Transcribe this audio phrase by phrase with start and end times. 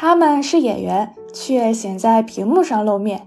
[0.00, 3.26] 他们是演员，却显在屏幕上露面。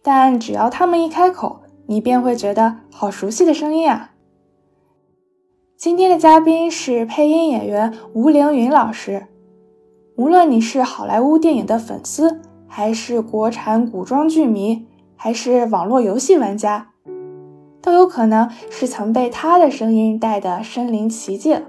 [0.00, 4.12] 但只要他们一开口，你便会觉得好熟悉的声音啊！
[5.76, 9.26] 今天的嘉宾是配音演员吴凌云老师。
[10.14, 16.92] 无论你是好莱坞电影的粉丝，还是国产古装剧迷，还是网络游戏玩家，
[17.82, 21.64] 都有可能是曾被他的声音带的身临其境。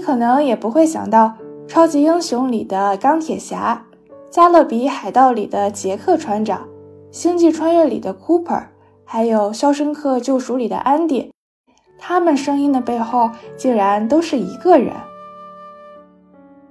[0.00, 1.26] 可能也不会想到，
[1.68, 3.84] 《超级英雄》里的钢铁侠，
[4.30, 6.58] 《加勒比海盗》里的杰克船长，
[7.10, 8.64] 《星际穿越》里的 Cooper，
[9.04, 11.32] 还有《肖申克救赎》里的安迪，
[11.98, 14.94] 他们声音的背后竟然都是一个人。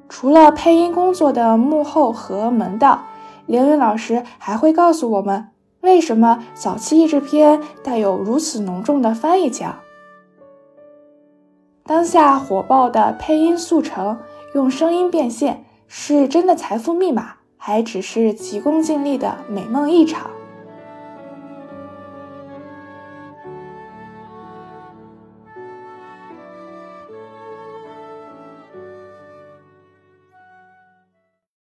[0.09, 3.03] 除了配音工作的幕后和门道，
[3.45, 5.49] 凌云老师还会告诉我们，
[5.81, 9.75] 为什么早期译制片带有如此浓重的翻译腔。
[11.89, 14.19] 当下火爆的配音速成，
[14.53, 20.29] 用声音变现，是真的财富密码，还只是急功近利的美梦一场？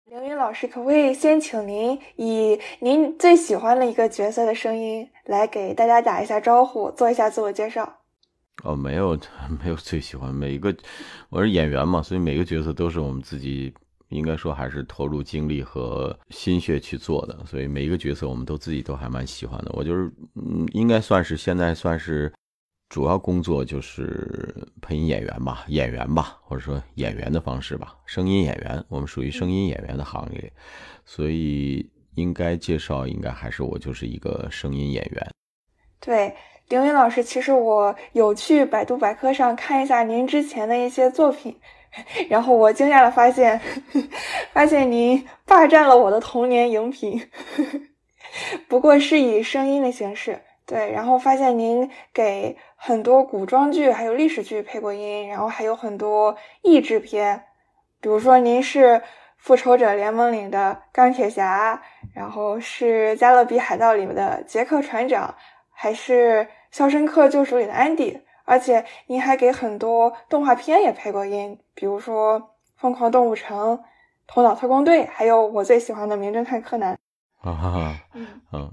[0.03, 7.98] 凌云老师，可不可以先请您以您最喜欢的一个角色的声音来给大家打一下招呼，做一下自我介绍？
[8.63, 9.17] 哦，没有，
[9.63, 10.75] 没有最喜欢每一个，
[11.29, 13.73] 我是演员嘛，所以每个角色都是我们自己
[14.09, 19.71] 应该说还是投入精力和心血去做的，所以每一个角色我们都自己都还蛮喜欢的。
[19.73, 22.33] 我就是，嗯，应该算是现在算是
[22.89, 30.51] 主要工作就是配音演员吧，演员吧，或者说演员的方式吧，声音演员，我们属于声音演员的行业，
[31.05, 35.31] 所以应该介绍应该还是我就是一个声音演员。
[36.01, 36.33] 对。
[36.69, 41.59] 凌云老师，其实我有去百度百科上看一下您之前的一些作品，
[42.29, 43.59] 然后我惊讶的发现，
[44.53, 47.27] 发现您霸占了我的童年荧屏，
[48.67, 50.41] 不过是以声音的形式。
[50.67, 57.45] 对，然后发现您给很多古装剧还有历史剧配过音，然后还有很多译制片，
[57.99, 58.93] 比如说您是
[59.37, 61.81] 《复仇者联盟》里的钢铁侠，
[62.13, 65.33] 然后是《加勒比海盗》里面的杰克船长，
[65.71, 66.43] 还是。
[66.71, 72.39] 《肖申克救赎》里的安迪，而且您还给很多动画片也配过音，比如说
[72.77, 73.57] 《疯狂动物城》
[74.27, 76.93] 《头脑特工队》，还有我最喜欢的《名侦探柯南》。
[77.49, 77.95] 啊哈哈，
[78.51, 78.71] 嗯，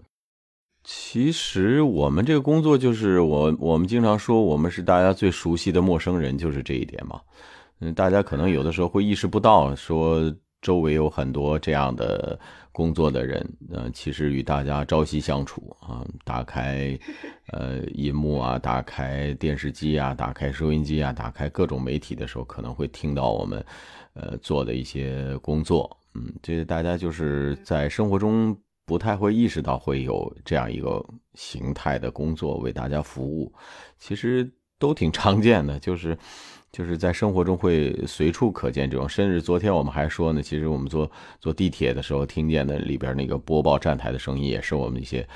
[0.82, 7.20] 其实我们这个工作就是我，我们经常说我们是大家最熟悉的陌生人，就是这一点嘛。
[7.80, 10.34] 嗯，大家可能有的时候会意识不到，说
[10.66, 12.36] 周围有很多这样的。
[12.76, 16.94] 工作的人，呃，其实与大家朝夕相处啊，打开，
[17.50, 23.64] 呃，银幕啊， 打开电视机啊，打开收音机啊，打开各种媒体的时候，可能会听到我们，
[24.12, 33.50] 呃，做的一些工作，嗯，这大家就是在生活中不太会意识到会有这样一个形态的工作为大家服务，
[33.98, 34.46] 其实
[34.78, 36.14] 都挺常见的，就是。
[36.72, 41.10] 就是在生活中会随处可见这种，甚至昨天我们还说呢，其实我们坐
[41.40, 45.26] 坐地铁的时候听见的里边那个播报站台的声音，也是我们一些。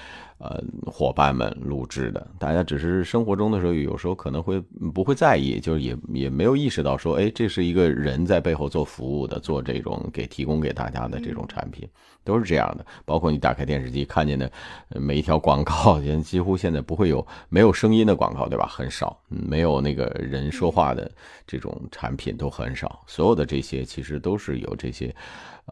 [0.43, 4.59] 呃，伙伴们录制的，大家只是生活中的时候，有时候可能会
[4.95, 11.87] 不会在意，就是也也没有意识到说，哎，这是一个人在背后做服务的，做这种给提供给大家的这种产品，
[12.25, 12.85] 都是这样的。
[13.05, 14.51] 包括你打开电视机看见的
[14.89, 18.67] 每一条广告，几乎现在不会有没有声音的广告，对吧？
[18.67, 21.11] 很少，没有那个人说话的
[21.47, 23.03] 这种产品都很少。
[23.07, 25.15] 所有的这些其实都是由这些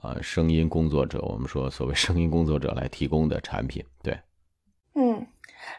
[0.03, 4.19] 呃声音工作者，我们说所谓声音工作者来提供的产品，对。
[4.95, 5.27] 嗯，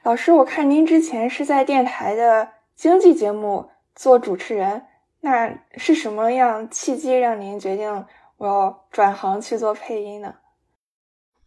[0.04, 4.86] 老师，我看您之前是在电台的经济节目做主持人，
[5.20, 8.06] 那是什么样契机让您决定
[8.38, 10.34] 我要转行去做配音呢？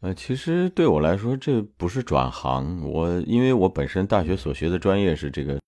[0.03, 5.59] 呃，其实对我来说，这不是转行，我因为我本身大学所学的专业是这个。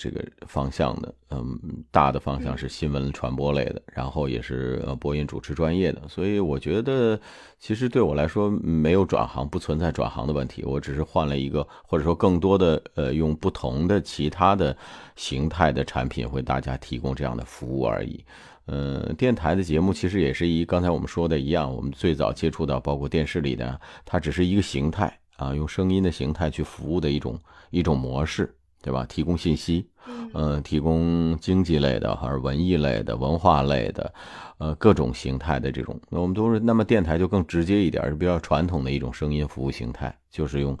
[0.00, 7.18] 这个方向的，嗯，大的方向是新闻传播类的，然后也是播音主持专业的，所以我觉得
[7.58, 14.76] 其实对我来说没有转行，不存在转行的问题，我只是换了一个或者说更多的呃用不同的其他的
[15.16, 18.22] 形态的产品为大家提供这样的服务而已。
[18.66, 27.40] 嗯，电台的节目其实也是一刚才我们说的一样，我们最早接触到包括电视里的，它只是一个形态啊，用声音的形态去服务的一种
[27.70, 28.54] 一种模式。
[28.80, 29.04] 对吧？
[29.08, 29.86] 提供信息，
[30.34, 34.14] 嗯，提供经济类的，还是文艺类的、文化类的，
[34.58, 36.60] 呃，各种形态的这种，那我们都是。
[36.60, 40.78] 那么电台就更直接一点，是比较传统的一种声音服务形态，就是用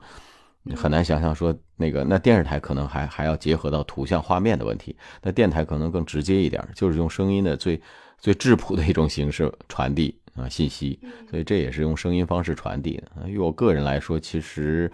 [0.76, 7.80] 很难想象说那个那电视台可能还还要结合到图像画面的问题，那电台可能更直接一点，就是用声音的最
[8.18, 10.98] 最质朴的一种形式传递啊信息，
[11.28, 13.28] 所以这也是用声音方式传递的。
[13.28, 14.90] 于我个人来说，其实。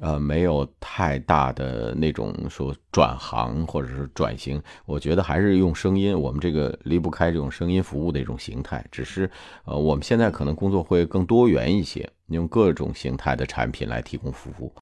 [0.00, 8.82] 呃，没有太大的那种说转行或者是转型，我觉得还是用声音，我们这个离不开这种声音服务的一种形态。
[8.90, 9.30] 只是，
[9.64, 14.72] 呃，我们现在可能工作会更多元一些，用各种形态的产品来提供服务。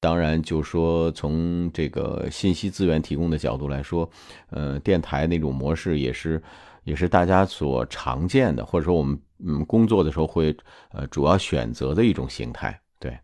[0.00, 4.08] 当然，就说从这个信息资源提供的角度来说，
[4.48, 6.42] 呃，电台那种模式也是，
[6.82, 10.56] 也是大家所常见的，或者说我们嗯工作的时候会
[10.92, 12.80] 呃主要选择的一种形态。
[12.98, 13.18] 对，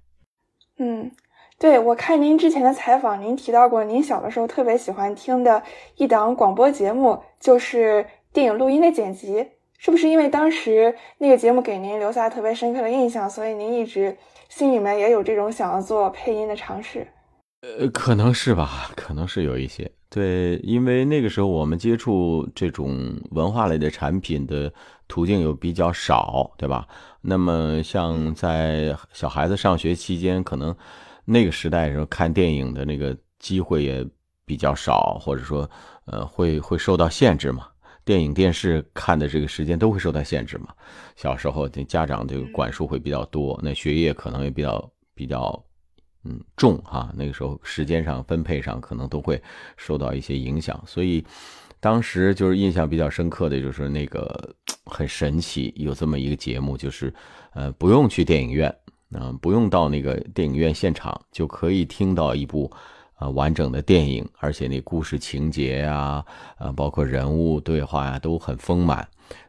[0.78, 1.10] 嗯。
[1.60, 5.60] 对，我看您之前的采访，您提到过您小的时候特别喜欢听的
[5.96, 9.44] 一档广播节目，就是电影录音的剪辑，
[9.76, 14.16] 是不是因为当时那个节目给您留下特别深刻的印象，所以您一直
[14.48, 17.04] 心里面也有这种想要做配音的尝试？
[17.62, 19.90] 呃，可能是吧，可能是有一些。
[20.08, 24.72] 对，因为那个时候我们接触这种文化类的产品的
[25.08, 26.86] 途径又比较少，对吧？
[27.20, 30.72] 那么像在小孩子上学期间，可能。
[31.30, 34.06] 那个时代时候看电影的那个机会也
[34.46, 35.70] 比较少，或者说，
[36.06, 37.68] 呃，会会受到限制嘛。
[38.02, 40.68] 电影、电视看的这个时间都会受到限制嘛。
[41.16, 45.62] 小时候，这家长这个管束会比较多，那学业可能也比较比较，
[46.24, 47.12] 嗯，重哈。
[47.14, 49.38] 那个时候时间上分配上可能都会
[49.76, 51.22] 受到一些影响，所以
[51.78, 54.54] 当时就是印象比较深刻的就是那个
[54.86, 57.12] 很神奇，有这么一个节目，就是
[57.52, 58.74] 呃，不用去电影院。
[59.12, 62.70] 嗯，不用到那个电影院现场就可以听到一部，
[63.16, 66.24] 啊完整的电影，而且那故事情节呀，
[66.58, 69.06] 啊包括人物对话呀都很丰满。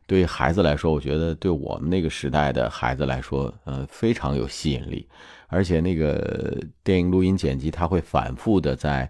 [0.08, 5.08] 对孩子来说，我觉得对我们那个时代的孩子来说，呃非常有吸引力。
[5.48, 9.10] 而且那个电影录音剪辑，它会反复的在。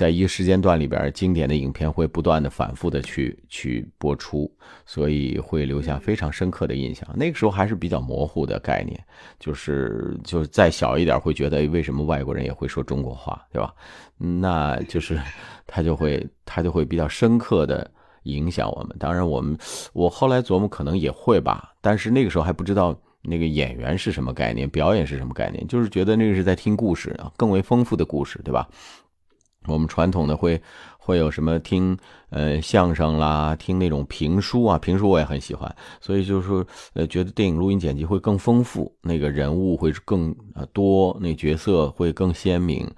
[0.00, 4.50] 在一个时间段里边，经典的影片会不断的反复的去去播出，
[4.86, 7.06] 所以会留下非常深刻的印象。
[7.14, 8.98] 那个时候还是比较模糊的概念，
[9.38, 13.74] 就是就是再小一点会觉得为什么外国人也会说中国话，对吧？
[14.16, 15.20] 那就是
[15.66, 17.90] 他就会他就会比较深刻的
[18.22, 18.96] 影响我们。
[18.98, 19.54] 当然，我们
[19.92, 28.66] 我后来琢磨可能也会吧，但是那个时候还不知道那个演员是什么概念，表演是什么概念，就是觉得那个是在听故事啊，更为丰富的故事，对吧？
[29.66, 30.60] 我们传统的会
[30.98, 31.96] 会有什么听
[32.30, 36.64] 呃相声啦，听那种评书啊，评书我也很喜欢，所以就是说
[36.94, 42.90] 呃觉得电影录音剪辑会更丰富，那个人物会更呃多，那角色会更鲜明，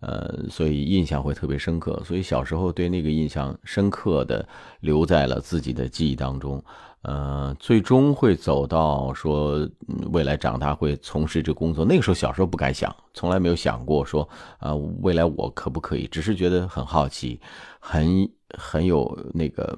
[0.00, 4.46] 呃，所以印象会特别深刻，所以小时候对那个印象深刻的
[4.80, 6.62] 留在了自己的记忆当中。
[7.08, 9.66] 呃，最终会走到说
[10.12, 11.82] 未来长大会从事这工作。
[11.82, 14.28] 那个时候小时候不敢想，从来没有想过说
[14.58, 16.06] 啊，未来我可不可以？
[16.08, 17.40] 只是觉得很好奇，
[17.80, 19.74] 很很有那个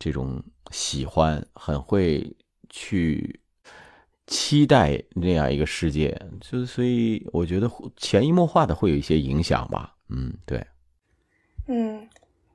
[0.00, 0.42] 这种
[0.72, 2.28] 喜欢，很会
[2.68, 3.38] 去
[4.26, 6.20] 期待那样一个世界。
[6.40, 9.94] 就所以我觉得潜移默化的会有一些影响吧。
[10.08, 10.66] 嗯，对，
[11.68, 12.08] 嗯，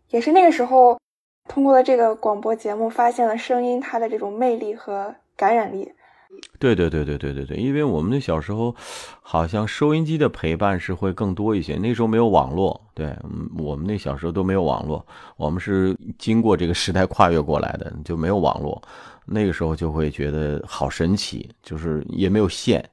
[0.10, 1.00] 也是那个时候。
[1.48, 5.92] 通过了这个广播节目，发现了声音它的这种魅力和感染力。
[6.60, 8.76] 对对对对对对对，因为我们的小时候，
[9.22, 11.78] 好像收音机的陪伴是会更多一些。
[11.78, 13.16] 那时候没有网络，对，
[13.58, 15.04] 我们那小时候都没有网络，
[15.38, 18.80] 我们是经过这个时代跨越过来的，就没有网络。
[19.26, 22.88] 那个时候就会觉得好神奇，就是也没有线，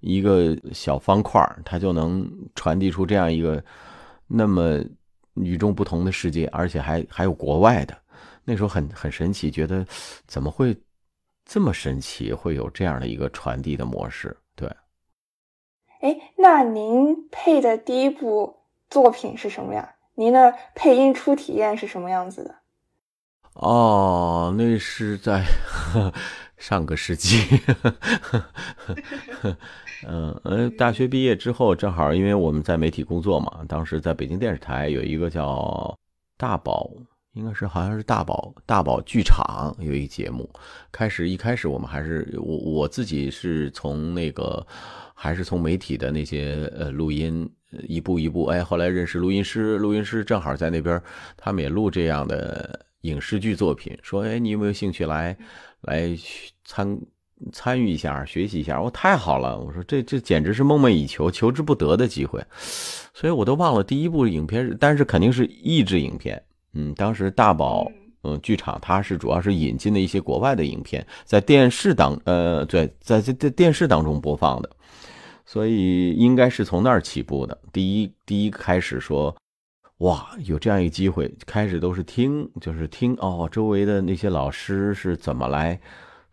[0.00, 3.62] 一个小方块它就能传递出这样一个
[4.26, 4.82] 那么。
[5.34, 7.96] 与众不同的世界，而且还还有国外的，
[8.44, 9.86] 那时候很很神奇，觉得
[10.26, 10.76] 怎么会
[11.44, 14.36] 这么神奇，会有这样的一个传递的模式？
[14.54, 14.68] 对。
[16.00, 18.56] 哎，那您配的第一部
[18.88, 19.94] 作品是什么呀？
[20.14, 22.54] 您的配音初体验是什么样子的？
[23.54, 25.44] 哦，那是在
[26.60, 27.38] 上个世纪。
[30.06, 35.94] 嗯呃，大学毕业之后，正好因为我们在媒体工作嘛，当时在北京电视台有一个叫
[36.38, 36.88] 大宝，
[37.34, 40.48] 应该是好像是大宝大宝剧场有一个节目。
[40.90, 44.66] 开始一开始我们还是我我自己是从那个
[45.14, 47.46] 还是从媒体的那些呃录音
[47.86, 50.98] 一步一步，哎，后来认识录音师，录音师正好在那边，
[51.36, 55.36] 他们也录这样的影视剧作品，说哎，你有没有兴趣来
[55.82, 56.16] 来
[56.64, 56.98] 参？
[57.54, 59.58] 参与一下，学习一下，我太好了！
[59.58, 62.38] 我说这这简直是梦寐以求、求之不得的机会，
[63.14, 66.42] 所以我都忘了第一部影片是，但是肯定是译制影片。
[66.74, 67.90] 嗯，当时大宝
[68.24, 74.68] 嗯剧场它是主要是引进的一些国外的影片，在电视当呃对，在在在电视当中播放的，
[75.46, 77.56] 所以应该是从那儿起步的。
[77.72, 79.34] 第一，第一开始说，
[80.00, 85.80] 哇，有这样一个机会，开始都是听，就是听哦，周围的那些老师是怎么来，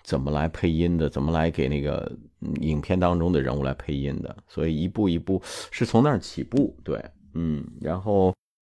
[0.04, 2.12] 怎么来配音的，怎么来给那个
[2.62, 4.36] 影片当中的人物来配音的。
[4.48, 8.34] 所以一步一步是从那儿起步，对，嗯，然后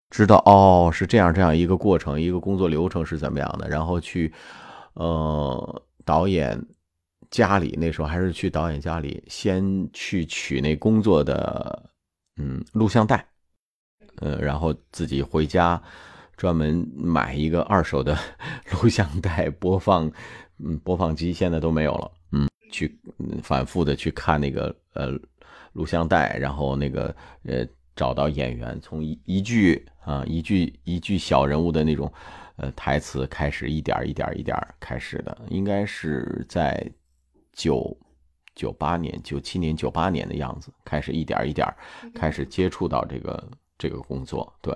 [0.09, 4.33] 知道哦是这样这样一个过程，一个工作流程是怎么样的，然后去，
[4.93, 6.59] 呃，导演。
[7.31, 11.89] 家里那时候还是去导演家里，先去取那工作的
[12.37, 13.25] 嗯录像带，
[14.17, 15.81] 呃，然后自己回家
[16.37, 18.17] 专门买一个二手的
[18.71, 20.11] 录像带播放，
[20.59, 22.99] 嗯，播放机现在都没有了，嗯，去
[23.41, 25.11] 反复的去看那个呃
[25.73, 27.65] 录像带，然后那个呃
[27.95, 32.11] 找到演员，从一一句啊一句一句小人物的那种
[32.55, 36.91] 呃台词开始，一点一点一点开始的，应该是在。
[37.55, 37.95] 九
[38.55, 41.71] 九八年、九七年、九八年的样子，开始一点一点
[42.15, 44.75] 开始接触到这个这个工作，对，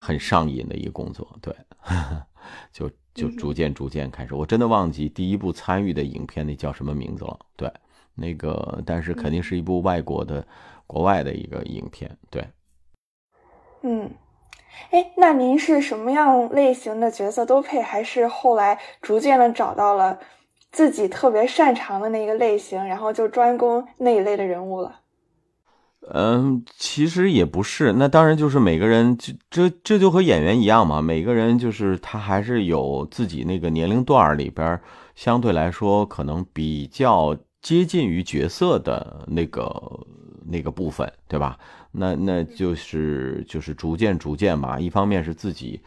[0.00, 1.54] 很上瘾的一个工作，对，
[2.72, 4.34] 就就逐渐逐渐开始。
[4.34, 7.72] 我真的忘记第一部参与的影片那叫什么名字了，对，
[8.14, 10.46] 那个但是肯定是一部外国的、
[10.86, 12.46] 国外的一个影片，对。
[13.82, 14.10] 嗯，
[14.90, 20.18] 哎，那您是什么样类型的角色都配，还是后来逐渐的找到了？
[20.70, 25.01] 自己特别擅长的那个类型，然后就专攻那一类的人物了。
[26.10, 31.00] 嗯，其实也不是，那当然就是每个人，这这这就和演员一样嘛。
[31.00, 34.78] 每个人就是他还是有自己那个年龄段里边，
[35.14, 39.70] 相对来说可能比较接近于角色的那个
[40.44, 41.56] 那个部分，对吧？
[41.92, 44.80] 那那就是就是逐渐逐渐吧。
[44.80, 45.80] 一方面是自己。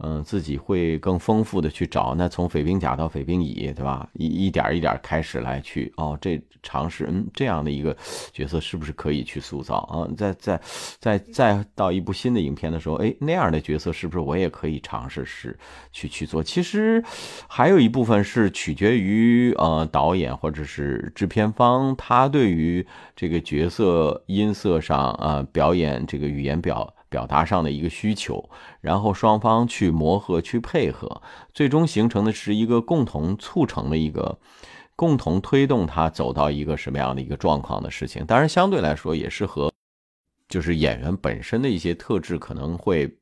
[0.00, 4.08] 嗯，自己会更丰富的去找，那从匪兵甲到匪兵乙，对吧？
[4.14, 7.96] 一一点一点开始来去哦，这尝试，嗯，这样的一个
[8.32, 10.06] 角色是不是可以去塑造啊？
[10.16, 10.60] 再再
[11.00, 15.58] 再再到一部新的影片的时候，哎，那样的角色是不是我也可以尝试是
[15.90, 16.42] 去去做？
[16.42, 17.02] 其实
[17.48, 22.86] 还有一部分是取决于呃导演或者是制片方他对于
[23.16, 26.94] 这个角色音色上啊表演这个语言表。
[27.08, 28.48] 表达上的一个需求，
[28.80, 31.22] 然后双方去磨合、去配合，
[31.52, 34.38] 最终形成的是一个共同促成的一个、
[34.96, 38.24] 共同推动他走到一个什么样的一个状况的事情。
[38.26, 39.72] 当然，相对来说也是和
[40.48, 43.18] 就是演员本身的一些特质可能会。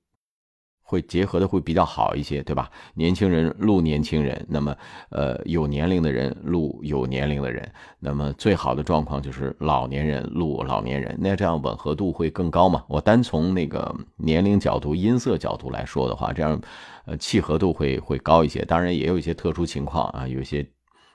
[0.86, 2.70] 会结合的会比较好一些，对吧？
[2.94, 4.74] 年轻人录年轻人，那么
[5.10, 12.84] 呃有年龄的人录有年龄的人，那么最好的状况就是老年人录老年人，那这样吻合度会更高嘛？
[12.88, 16.60] 我单从那个年龄角度、音色角度来说的话，这样
[17.04, 18.64] 呃契合度会会高一些。
[18.64, 20.64] 当然也有一些特殊情况啊，有些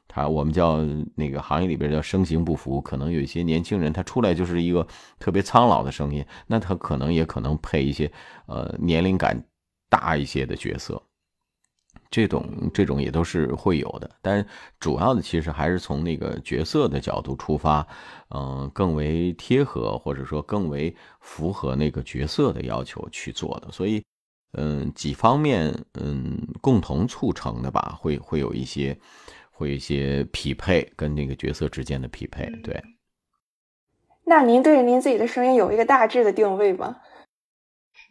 [0.10, 0.80] 他我们叫
[1.16, 4.86] 那个行业里边叫声形不符，可能有一些年轻人他出来就是一个
[5.18, 8.12] 特别苍老的声音，那他可能也可能配一些
[8.48, 9.42] 呃年龄感。
[9.92, 11.04] 大一些的角色，
[12.10, 14.44] 这种这种也都是会有的，但
[14.80, 17.86] 主要的其实还是从那个角色的角度出发，
[18.30, 24.02] 嗯，更为贴合或者说更为符合那个角色的要求去做的，所以，
[24.54, 28.98] 嗯，几方面嗯共同促成的吧，会会有一些
[29.52, 32.82] 会一些匹配跟那个角色之间的匹配，对。
[34.24, 36.96] 那您对您自己的声音有一个大致的定位吗？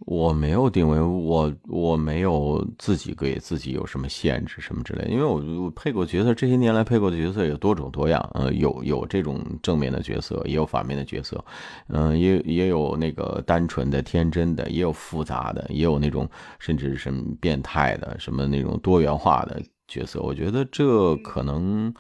[0.07, 11.45] 我没有定位，我我没有自己给自己有什么限制什么之类，因为我我配过角色，这些年来配过的角色有多种多样，呃，有有这种正面的角色，也有反面的角色，
[11.89, 16.27] 嗯，也也有那个单纯的、天真的，也有复杂的，也有那种
[16.59, 20.21] 甚至什么变态的，什么那种多元化的角色。
[20.23, 21.93] 我觉得这可能，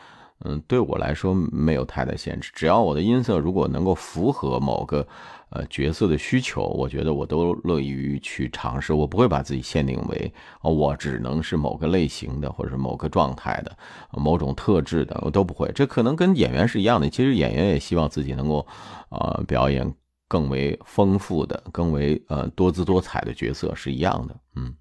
[0.45, 5.07] 嗯，对我来说没有太大限制，只要我的音色如果能够符合某个。
[5.50, 8.92] 呃，角色的需求，我觉得我都乐于去尝试。
[8.92, 13.76] 我不会把自己限定为哦，我只能是某个类型的，或者是某个状态的、
[14.12, 15.71] 某种特质的，我都不会。
[15.75, 17.11] 这可能跟演员是一样的。
[17.11, 18.64] 其实演员也希望自己能够，
[19.11, 19.92] 呃，表演
[20.28, 24.37] 更为丰富的、更为呃多姿多彩的角色是一样的。
[24.54, 24.75] 嗯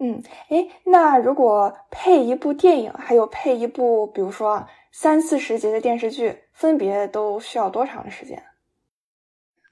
[0.00, 8.42] 嗯，哎，那如果配一部电影，还有配一部，比如说三四十集的电视剧，分别都需要多长的时间？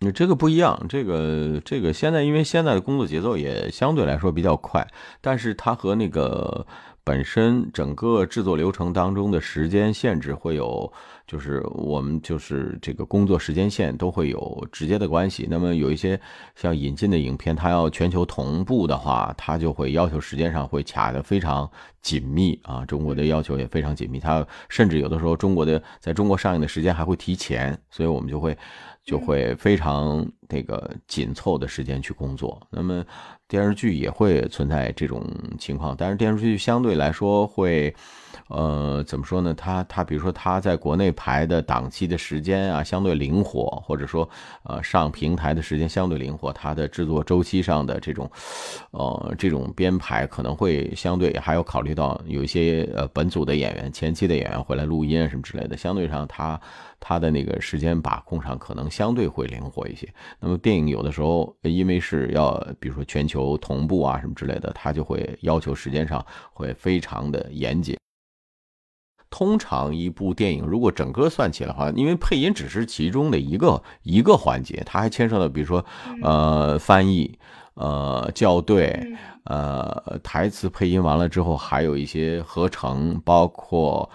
[0.01, 4.87] 你这个不一样，这个这个现在因为现在的工作节奏也相对来说比较快，
[5.23, 6.67] 但是它和那个
[7.03, 10.93] 本身整个制作流程当中的时间限制会有，
[11.27, 15.49] 就是我们就是这个工作时间线都会有直接的关系。
[15.51, 16.21] 那么有一些
[16.55, 21.71] 像引进的影片，它要全球同步的话，它就会要求时间上会卡得非常
[22.03, 22.85] 紧密啊。
[22.85, 28.55] 中国的要求也非常紧密，它甚至有的时候中国的在中国上映的时间还会提前，所以我们就会。
[29.07, 33.05] 就会非常那个紧凑的时间去工作，那么
[33.49, 35.25] 电视剧也会存在这种
[35.59, 37.95] 情况，但是电视剧相对来说会。
[38.49, 39.53] 呃，怎么说呢？
[39.55, 44.29] 它它比如说，它在国内排的档期的时间啊，相对灵活，或者说，
[44.63, 48.31] 呃，上平台的时间相对灵活，它的制作周期上的这种，
[48.93, 56.61] 呃，这种编排可能会相对还有考虑到有一些呃本组的演员、前期的演员回来录音啊什么之类的，相对上它
[57.01, 60.09] 它的那个时间把控上可能相对会灵活一些。
[60.41, 67.97] 那么电影有的时候因为是要比如说全球同步啊什么之类的，它就会要求时间上会非常的严谨。
[69.29, 75.85] 通常一部电影如果整个算起来的话，因为配音只是其中的一个一个环节，它还牵涉到比如说
[76.23, 77.37] 呃翻译、
[77.75, 79.15] 呃校对、
[79.45, 84.09] 呃台词配音完了之后，还有一些合成，包括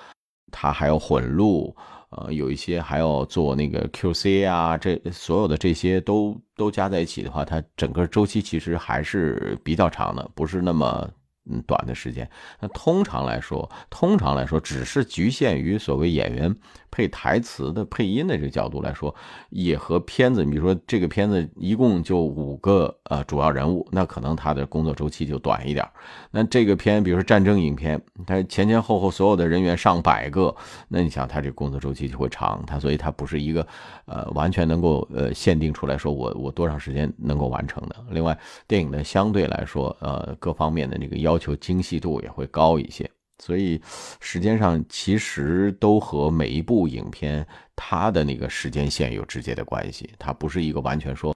[0.49, 1.75] 它还有混录，
[2.11, 11.09] 呃有一些还要做那个 QC 啊，这所有的这些都都加在一起的话，它整个周期其实还是比较长的，不是那么。
[11.49, 12.29] 嗯，短的时间。
[12.59, 16.55] 那通常来说，通常来说，只是局限于所谓演员
[16.91, 19.15] 配台词的配音的这个角度来说，
[19.49, 25.87] 也和片子，你比如说这个片子一共就五个呃主要人物，那可能他的工作周期就短一点。
[26.29, 30.53] 那这个片，比如说战争影片，它前前后后所有的人员上百个，
[30.89, 33.65] 那你想他这工作周期就会长，他所以它不是一个
[34.05, 37.95] 呃完全能够呃限定出来说我我多长时间能够完成的。
[38.09, 41.21] 另外，电影呢相对来说，呃各方面的那个。
[41.21, 43.07] 要求精细度也会高一些，
[43.41, 43.81] 所以
[44.19, 47.45] 时间上其实都和每一部影片
[47.75, 51.35] 它的那个时间线有直接的关系，它不是一个完全说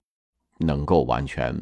[0.59, 1.59] 能够完全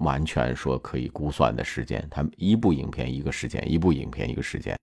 [0.00, 2.06] 完全说可以估算的时间。
[2.10, 4.78] 它一部影片一个时间，一部影片一个时间，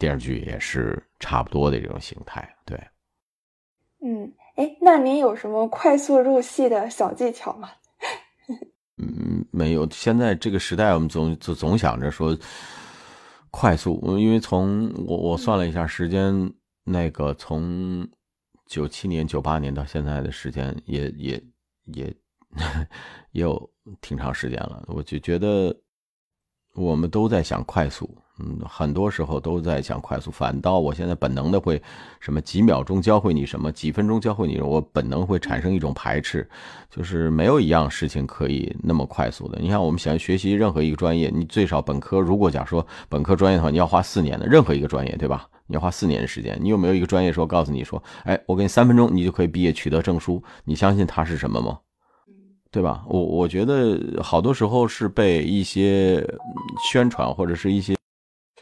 [0.00, 2.56] 电视剧也是差不多的这种形态。
[2.66, 2.76] 对，
[4.02, 7.70] 嗯，哎，那您有什么快速入戏的小技巧吗？
[8.98, 9.88] 嗯，没有。
[9.92, 12.36] 现在这个时代，我们总总总想着说
[13.50, 14.00] 快速。
[14.18, 16.52] 因为从我我算了一下时间，
[16.84, 18.06] 那个从
[18.66, 21.42] 九七年、九八年到现在的时间，也也
[21.84, 22.16] 也
[23.32, 24.84] 也有挺长时间了。
[24.88, 25.74] 我就觉得
[26.74, 28.16] 我们都在想快速。
[28.40, 31.80] 嗯，很多时候都在想快速，反倒我现在本能的会
[32.20, 36.48] 什么几秒钟教会你什么，几分钟教会你，我本能会产生一种排斥，
[36.88, 39.58] 就是没有一样事情可以那么快速的。
[39.60, 45.48] 你看，我们想学习任何一个专业，你最少本科，如果假说本科专业的话，你要花四年的任何一个专业，对吧？
[45.66, 50.42] 你要花四年的时间，你有没有一个专业说告诉你说，哎，我给你三分钟，你就可以毕业取得证书？
[50.64, 51.78] 你相信它是什么吗？
[52.70, 53.02] 对吧？
[53.08, 56.24] 我我觉得好多时候是被一些
[56.90, 57.97] 宣传或者是一些。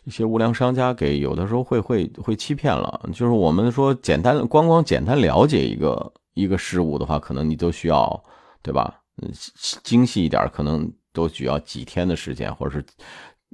[0.06, 8.22] 一些无良商家给有的时候会会会欺骗了，就是我们说简单光光简单了解一个一个事物的话，可能你都需要，
[8.62, 9.00] 对吧？
[9.20, 9.28] 嗯，
[9.82, 12.86] 精细一点，可能都需要几天的时间，或者是，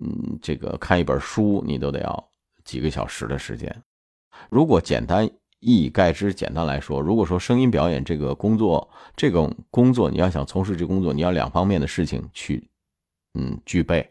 [0.03, 2.29] 嗯，这个看一本书你都得要
[2.67, 3.75] 几个小时的时间。
[4.51, 5.27] 如果简单
[5.61, 8.87] 一以概之，简单来说，如果说声音表演这个工作，
[9.17, 12.69] 这种工作你要想从事这工作，你要两方面的事情去，
[13.33, 14.07] 嗯，具备。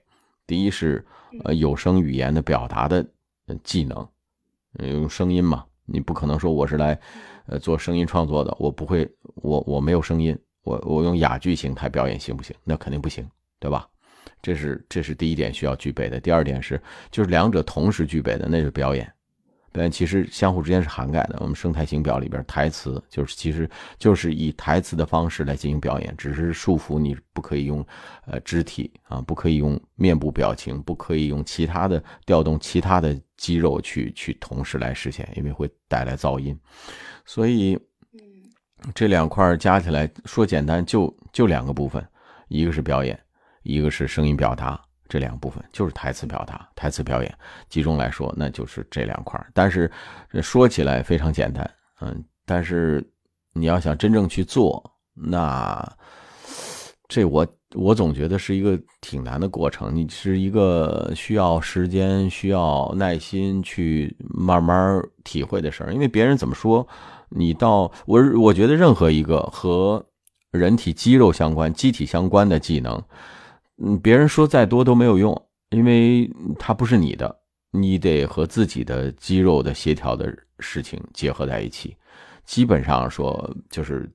[0.48, 1.06] 第一是。
[1.44, 3.06] 呃，有声语言的表达的
[3.64, 4.08] 技能，
[4.80, 7.00] 用声音嘛，你不可能说我是来，
[7.48, 12.56] 呃，做声音创作的，我不会，我我没有声音，我我用哑剧形态表演行不行？
[12.64, 13.28] 那肯定不行，
[13.60, 13.88] 对吧？
[14.42, 16.20] 这是这是第一点需要具备的。
[16.20, 19.12] 第二点是，就是两者同时具备的，那是表演。
[19.72, 21.38] 表演其实相互之间是涵盖的。
[21.40, 27.86] 我们生态型表里边，台词就是其实就是以台词的方式来进行表演，只是束缚你不可以用，
[28.26, 36.58] 呃，肢体啊，不可以用面部表情，不可以用其他的调动其他的肌肉去去同时来实现，因为会带来噪音。
[37.26, 37.80] 所以，
[38.94, 42.06] 这两块加起来说简单就就两个部分，
[42.50, 43.18] 一个是表演，
[43.64, 44.82] 一个是声音表达。
[45.12, 49.92] 这两部分就是台词表达、台词表演，集中来说，那就是这两块但是
[50.42, 51.70] 说起来非常简单，
[52.00, 53.06] 嗯，但是
[53.52, 54.82] 你要想真正去做，
[55.14, 55.86] 那
[57.10, 57.46] 这我
[57.76, 59.94] 我总觉得是一个挺难的过程。
[59.94, 65.94] 你是一个需要时间、需要耐心去慢慢体会的事儿。
[65.94, 66.88] 因为别人怎么说，
[67.28, 70.02] 你到我我觉得任何一个和
[70.52, 73.04] 人体肌肉相关、机体相关的技能。
[73.84, 75.36] 嗯，别人说再多都没有用，
[75.70, 77.36] 因为它不是你的，
[77.72, 81.96] 你得和自己的肌肉的协调的事情结合在一起，
[82.46, 84.10] 基本上说就是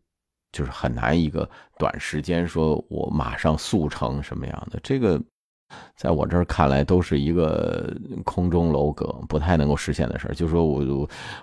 [0.53, 1.49] 就是很难一个
[1.79, 5.23] 短时间说我马上速成什么样的这个。
[5.97, 7.93] 在我这儿看来，都是一个
[8.25, 10.35] 空中楼阁，不太能够实现的事儿。
[10.35, 10.85] 就说我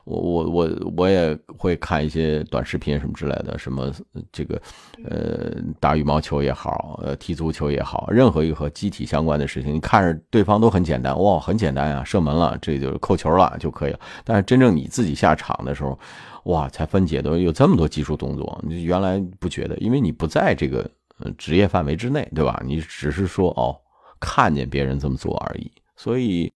[0.06, 3.92] 我我我我也会看一些短视频什么之类的，什么
[4.32, 4.62] 这个
[5.10, 14.00] 呃打羽毛球也好，呃踢足球也好，任何一个和机体相关的事情，你看着对方都很简单，哇，很简单呀，射门了，这就是扣球了就可以了。
[14.24, 15.98] 但是真正你自己下场的时候，
[16.46, 20.90] 哇，才分解的有这么多技术动作，你原来不觉得，因为你不在这个
[21.38, 22.62] 职业范围之内，对吧？
[22.66, 23.76] 你只是说哦。
[24.24, 26.50] 看见别人这么做而已，所以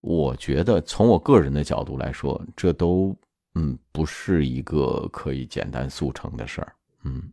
[0.00, 3.14] 我觉得从我个人的角度来说，这都
[3.56, 6.74] 嗯不是一个可以简单速成的事儿。
[7.04, 7.30] 嗯，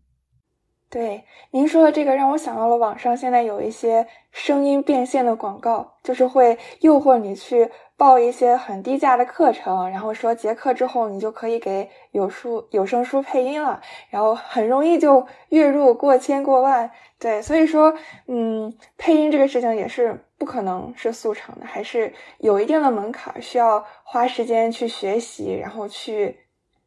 [0.90, 7.70] 对，您说的这个让我想到了网上现在有一些声音变现的广告，就是会诱惑你去。
[8.00, 16.92] 报一些很低价的课程，然后说结课之后你就可以给有书有声书配音了，然后很容易就月入过千过万。
[17.18, 17.92] 对，所以说，
[18.28, 26.38] 嗯，配音这个事情也是不可能是速成的，还是有一定的门槛，需要花时间去学习，然后去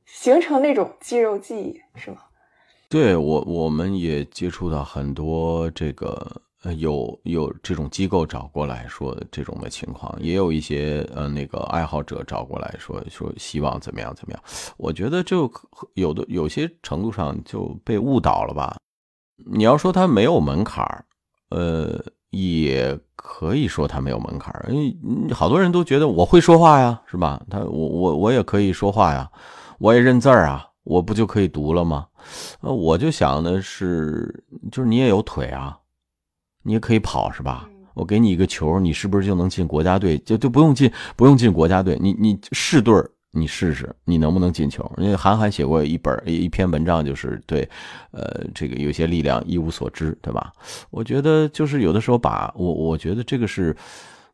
[0.07, 2.19] 形成那种肌肉记忆，是吗？
[2.91, 6.43] 对我，我们也接触到很多这个。
[6.63, 14.43] 呃，有有这种机构找过来说这种的情况，也有一些呃那个爱好者找过来说说希望怎么样怎么样。
[14.77, 15.51] 我觉得就
[15.95, 18.77] 有的有些程度上就被误导了吧。
[19.51, 21.03] 你要说他没有门槛儿，
[21.49, 21.99] 呃，
[22.29, 24.79] 也可以说他没有门槛儿，因
[25.29, 27.41] 为好多人都觉得我会说话呀，是吧？
[27.49, 29.31] 他我我我也可以说话呀，
[29.79, 32.07] 我也认字儿啊，我不就可以读了吗？
[32.61, 35.77] 呃，我就想的是，就是你也有腿啊。
[36.63, 37.69] 你也可以跑是吧？
[37.95, 40.19] 我给你一个球，你是不是就能进国家队？
[40.19, 41.99] 就就不用进，不用进国家队。
[42.01, 44.91] 你你试队儿，你试试，你能不能进球？
[44.99, 47.67] 因为韩寒写过一本一篇文章，就是对，
[48.11, 50.53] 呃，这个有些力量一无所知，对吧？
[50.91, 53.75] 我觉得就是有的时候把我，我觉得这个是，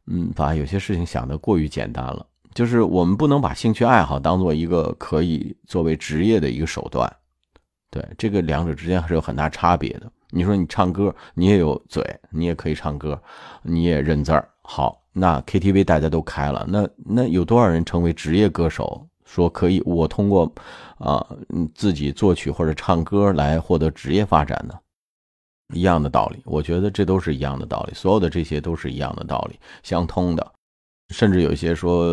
[0.07, 2.27] 嗯，把有些事情想得过于简单了。
[2.55, 7.11] 就是我们不能把兴趣爱好当做一个可以作为职业的一个手段，
[7.91, 10.11] 对，这个两者之间还是有很大差别的。
[10.31, 13.21] 你说你唱歌，你也有嘴，你也可以唱歌，
[13.63, 14.49] 你也认字儿。
[14.63, 19.07] 好，那 KTV 大家都开了，那那有多少人成为职业歌手？
[19.25, 20.53] 说可以，我通过
[20.99, 21.25] 啊，
[21.75, 24.75] 自己作曲或者唱歌来获得职业发展呢，
[25.75, 26.41] 一样的道理。
[26.45, 30.53] 我觉得这都是一样的道理，所有的这些都是一样的道理，相通的。
[31.11, 32.05] 甚至有一些说，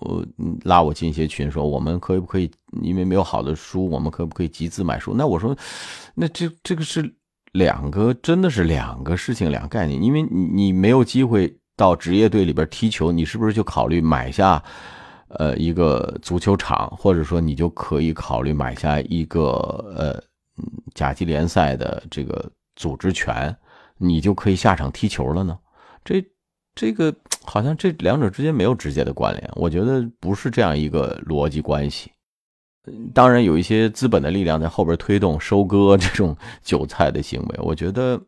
[0.00, 0.26] 呃，
[0.64, 2.50] 拉我进一些群，说我们可不可以，
[2.82, 5.14] 因为没有好的书，我们可不可以集资买书？
[5.14, 5.56] 那我说，
[6.14, 7.14] 那这这个是。
[7.52, 10.00] 两个真的是两个事情，两个概念。
[10.00, 14.62] 因为你你没有机会到职业队里边踢球，你是不是就考虑买下，
[15.28, 19.50] 呃，一个足球场，或者说你就可以考虑买下一个
[19.96, 20.22] 呃
[20.94, 23.56] 甲级联赛的这个组织权，
[23.96, 25.58] 你就可以下场踢球了呢？
[26.04, 26.22] 这
[26.78, 27.12] 这个
[27.42, 32.12] 好像这两者之间没有直接的关联，我觉得不是这样一个逻辑关系。
[33.12, 37.58] 当然有一些资本的力量在后边推动收割这种 韭菜的行为。
[37.60, 38.20] 我觉得，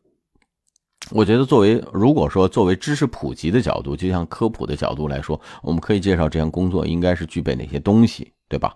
[1.13, 8.75] 我觉得作为如果说作为知识普及的角度，就像科普的角度来说，我们可以介绍这项工作应该是具备哪些东西，对吧？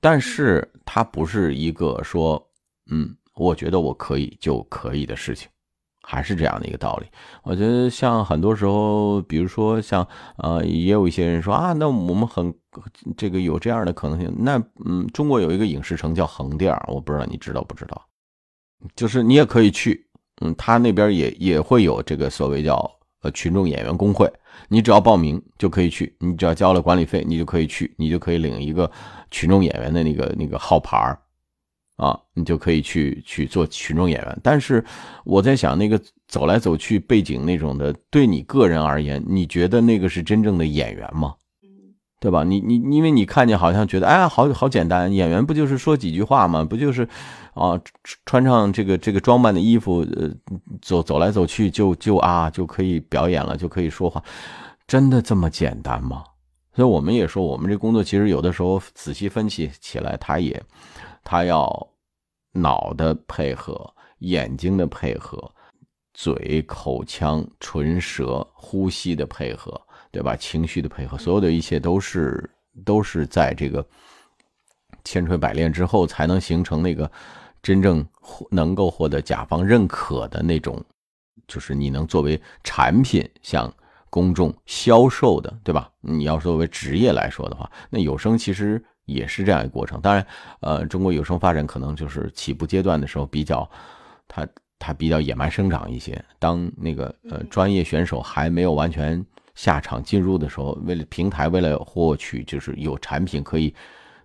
[0.00, 2.42] 但是它不是一个说，
[2.90, 5.50] 嗯，我觉得我可以就可以的事情。
[6.12, 7.06] 还是这样的一个道理，
[7.42, 12.52] 我觉得像很多时候，比如说像呃，也有一些人说啊，那我们很
[13.16, 14.30] 这个有这样的可能性。
[14.38, 17.98] 那嗯，中国有一个影视城叫横店，我不知道你知道不知道？
[18.94, 20.06] 就是你也可以去，
[20.42, 22.74] 嗯，他那边也也会有这个所谓叫
[23.22, 24.30] 呃群众演员工会，
[24.68, 28.90] 你只要报名就可以去，你只要交了管理费，你就可以去，你就可以领一个
[29.30, 31.16] 群众演员的那个那个号牌。
[31.96, 34.84] 啊，你就可以去去做群众演员，但是
[35.24, 41.34] 我在想，那个走来走去背景那种的，对你个人而言，你觉得那个是真正的演员吗？
[42.18, 42.44] 对吧？
[42.44, 46.64] 你你因为你看见好像觉得，哎，好好简单，演员不就是说几句话吗？
[46.64, 47.02] 不就是
[47.52, 47.80] 啊，
[48.24, 50.30] 穿上这个这个装扮的衣服，呃，
[50.80, 54.22] 走走来走去就就啊就可以表演了，就可以说话，
[54.86, 56.22] 真的这么简单吗？
[56.74, 60.62] 所以我们也说，我们这工作其实有的时候仔细分析起来，它也。
[61.24, 61.88] 他要
[62.52, 65.50] 脑的配合，眼睛的配合，
[66.14, 69.80] 嘴、口腔、唇舌、呼吸的配合，
[70.10, 70.36] 对吧？
[70.36, 72.50] 情绪的配合，所有的一切都是
[72.84, 73.86] 都是在这个
[75.04, 77.10] 千锤百炼之后，才能形成那个
[77.62, 78.06] 真正
[78.50, 80.82] 能够获得甲方认可的那种，
[81.46, 83.72] 就是你能作为产品向
[84.10, 85.90] 公众销售的，对吧？
[86.00, 90.00] 你要作为职业来说的话，那有声其实也是这样一个过程。
[90.00, 90.26] 当然，
[90.60, 93.68] 呃，中国有声发展可能就是起步阶段的时候比较，
[94.26, 94.46] 它
[94.78, 96.22] 它比较野蛮生长一些。
[96.38, 103.74] 当那个呃专业选手还没有完全下场进入的时候，为了平台，为了获取就是有产品可以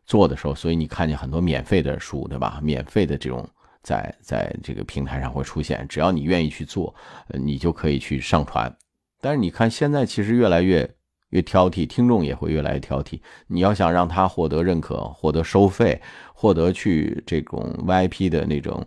[0.06, 2.60] 做的时候，所以你看见很多免费的书，对吧？
[2.64, 3.48] 免费的这种。
[3.84, 6.94] 在在这个平台上会出现，只要你愿意去做，
[7.30, 8.76] 你就可以去上传。
[9.22, 10.90] 但是你看现在其实越来越
[11.30, 13.20] 越挑剔，听众也会越来越挑剔。
[13.48, 16.02] 你要想让他获得认可、获得收费、
[16.34, 18.86] 获得去这种 VIP 的那种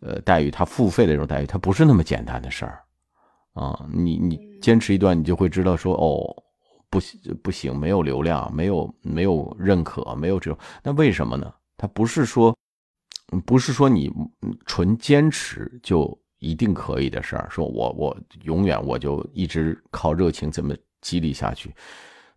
[0.00, 2.82] 呃待遇，他付费的这种待遇，他不是那么简单的事儿
[3.54, 3.86] 啊。
[3.92, 6.42] 你你坚持一段，你就会知道说哦，
[6.90, 11.52] 不行不行，没有流量，没有没有认可，没有这种，那为什么呢？
[11.76, 12.56] 他不是说。
[13.46, 14.12] 不是说你
[14.66, 17.48] 纯坚持就一定可以的事儿。
[17.48, 21.74] 说我我永远我就一直靠热情这么激励下去，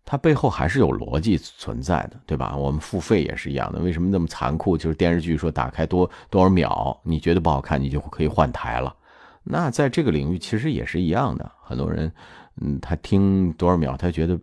[0.04, 2.54] 它背后还是有逻辑存在的，对吧？
[2.54, 3.78] 我们付费也是一样的。
[3.78, 4.76] 为什么那么残酷？
[4.76, 8.94] 就是电视剧说打开多多少秒，你觉得不好看，你就可以换台了。
[9.42, 11.50] 那在这个领域其实也是一样的。
[11.62, 12.12] 很多人，
[12.60, 14.38] 嗯，他听多少秒，他觉得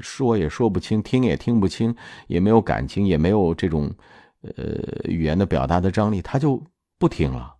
[0.00, 3.90] 说也说不清，听也听不清，也没有感情，也没有这种。
[4.56, 6.62] 呃，语言的表达的张力，他就
[6.96, 7.56] 不听了，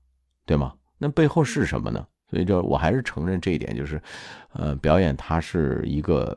[0.46, 0.72] 对吗？
[0.96, 2.06] 那背后是什么呢？
[2.30, 4.00] 所以，这我还是承认这一点，就是，
[4.52, 6.36] 呃，表演它是一个，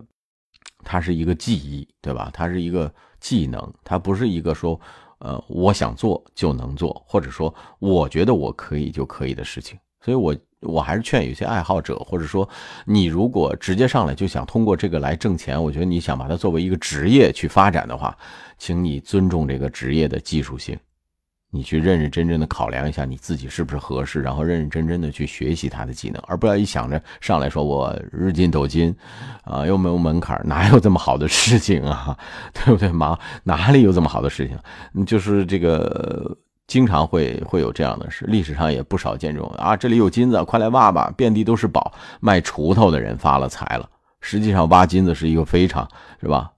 [0.84, 2.30] 它是一个技艺，对吧？
[2.34, 4.80] 它是一个技能，它不是一个说，
[5.20, 9.78] 呃，我想做就能做，或者说我觉得我可以就可以的事情。
[10.00, 10.36] 所以，我。
[10.64, 12.48] 我还是劝有些爱好者，或者说
[12.86, 18.16] 你如果直接上来就想通过这个来挣钱，我觉得你想把它作为一个职业去发展的话，
[18.60, 20.78] 请你尊重这个职业的技术性，
[21.52, 28.96] 你去认认真真的考量一下你自己是不是合适，然后认认真真的去学习他的技能，而不要一想着上来说我日进斗金，
[29.44, 32.18] 啊又没有门槛，哪有这么好的事情啊，
[32.54, 32.90] 对不对？
[32.92, 34.48] 妈，哪里有这么好的事
[34.94, 35.06] 情？
[35.06, 36.38] 就是这个。
[36.68, 41.92] 经常会会有这样的事，历史上也不少见这种啊，这里有金子，快来挖吧，遍地都是宝。
[42.22, 43.90] 卖锄头的人发了财了，
[44.22, 45.86] 实际上挖金子是一个非常
[46.22, 46.50] 是吧，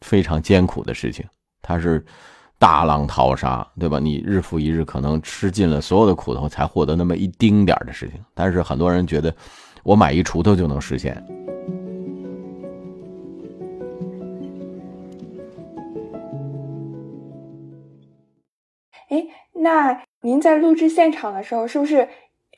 [0.00, 1.26] 非常艰苦的事情，
[1.60, 2.02] 它是
[2.60, 3.98] 大浪淘沙，对吧？
[3.98, 8.22] 你日复一日，可能吃尽了所有的苦头，才获得那么一丁点的事情。
[8.34, 9.34] 但是很多人觉得，
[9.82, 11.14] 我买一锄头就能实现。
[19.08, 19.26] 哎。
[19.62, 22.08] 那您在录制现场的时候，是不是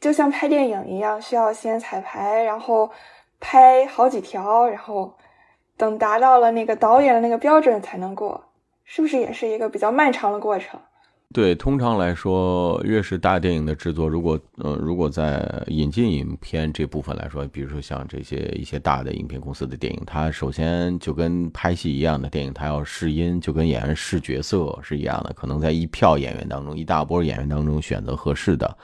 [0.01, 2.91] 就像拍电影一样，需要先彩排，然后
[3.41, 5.13] 拍好几条，然后
[5.77, 8.52] 等达到了那个导演的那个标准才能过？
[8.85, 10.79] 是不是也是一个比较漫长的过程？
[11.35, 28.77] 对，通常来说，越是大电影的制作，如果呃，如果在引进影片这部分来说，比如说像这些一些大的影片公司的电影，它首先就跟拍戏一样的电影，它要试音，就跟演员试角色是一样的，可能在一票演员当中，一大波演员当中选择合适的。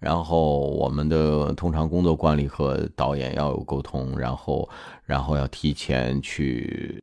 [0.00, 4.68] 然后我们的通常工作惯例和导演要有沟通，然后
[5.04, 7.00] 然后要提前去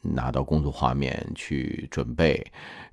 [0.00, 2.44] 拿到工作画面去准备。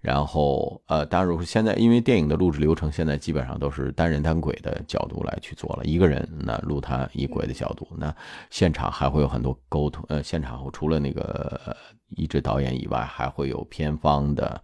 [0.01, 8.13] 然后，呃，当然，如果现在因为电影的录制流程现在基本上都是单人单轨的角度来去做了，一个人那录他一轨的角度，那
[8.49, 11.75] 现场还会有很多沟通，呃，现场除了那个。
[12.15, 14.62] 一直导演以外，还会有片方的，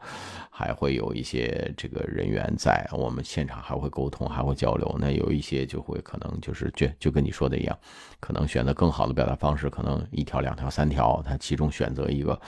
[0.50, 4.96] 还会有一些这个人员在我们现场，还会沟通，还会交流。
[5.00, 7.78] 那有一些就会可能就是就就跟你说的一样，
[8.20, 12.40] 可能选择更好的表达方式，可能一条、两条、三条，他其中选择一个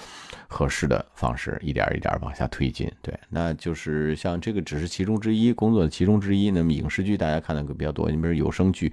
[0.48, 2.92] 合适的方式，一点一点往下推进。
[3.02, 6.52] 对，那就是像这个只是其中之一，工作的其中之一。
[6.52, 8.92] 那么影视剧大家看的比较多，你比如有声剧，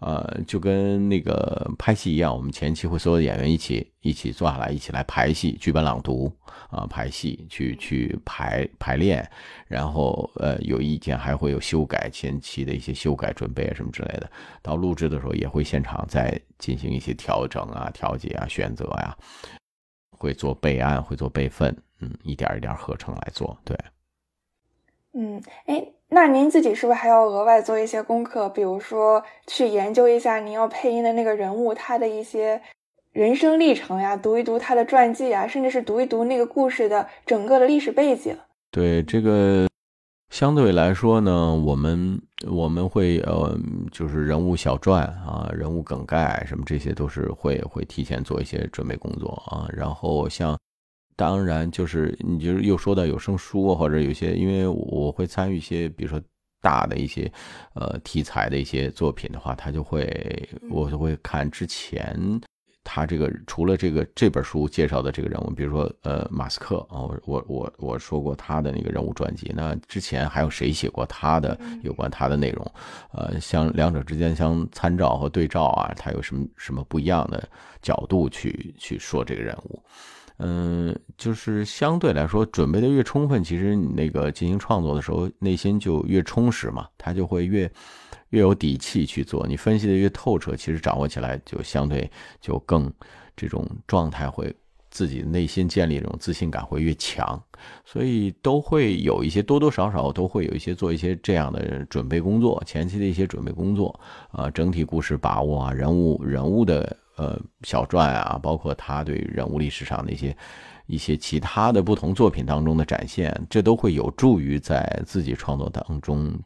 [0.00, 3.90] 呃，就跟那个拍戏一样，我们前期会所有演员一起。
[4.00, 6.32] 一起坐下来，一起来排戏、剧本朗读
[6.70, 9.28] 啊，排戏去去排排练，
[9.66, 14.30] 然后呃有意见还会有修改前期的一些修改准备啊什么之类的。
[14.62, 19.16] 到录制的时候也会现场再进行一些调整啊、调节啊、选择呀，
[20.10, 23.56] 会做备案，会做备份，嗯，一点一点合成来做。
[23.64, 23.76] 对，
[25.14, 28.48] 嗯，哎，那您自己是不是还要额外做一些功课？
[28.48, 32.60] 比如说去研究一下您要配音的那个人物他的一些。
[33.12, 38.36] 人生历程呀，读一读他的传记啊，甚至是读一读那个故事的整个的历史背景。
[38.70, 39.66] 对这个，
[40.30, 43.58] 相对来说呢，我们我们会呃，
[43.90, 49.66] 就是人物小传啊，人物梗概什么，这些都是会会提前做一些准备工作啊。
[49.72, 50.56] 然后像，
[51.16, 56.20] 当然就是你就是又说到有声书或者有些，因为我会参与一些，比如说
[56.60, 57.32] 大的一些
[57.74, 62.14] 呃题材的一些作品的话，他就会我就会看之前。
[62.90, 72.72] 他这个除了这个这本书介绍的这个人物，比如说呃马斯克啊，我我我我说过他的那个人物传记，那之前还有谁写过他的有关他的内容？
[73.12, 77.46] 呃，像两者之间相参照和对照啊，他有什么什么不一样的
[77.82, 79.82] 角度去去说这个人物？
[80.38, 87.70] 嗯，就是相对来说准备的越充分，其实你那个进行创作的时候，内心就越充实嘛，他就会越。
[88.30, 92.10] 越有底气去做，你分析的越透彻，其实掌握起来就相对
[92.40, 92.92] 就更
[93.36, 94.54] 这种状态会
[94.90, 97.40] 自己内心建立这种自信感会越强，
[97.84, 103.98] 所以都会有一些多多少少都会有一些做一些这样的准备工作，前期的一些准备工作
[104.30, 110.36] 啊，整体故事把握啊，人物人物的呃小传啊，包括他对人物历史上的一些
[110.86, 116.38] 一些其他的不同作品当中的展现，这都会有助于在自己创作当中。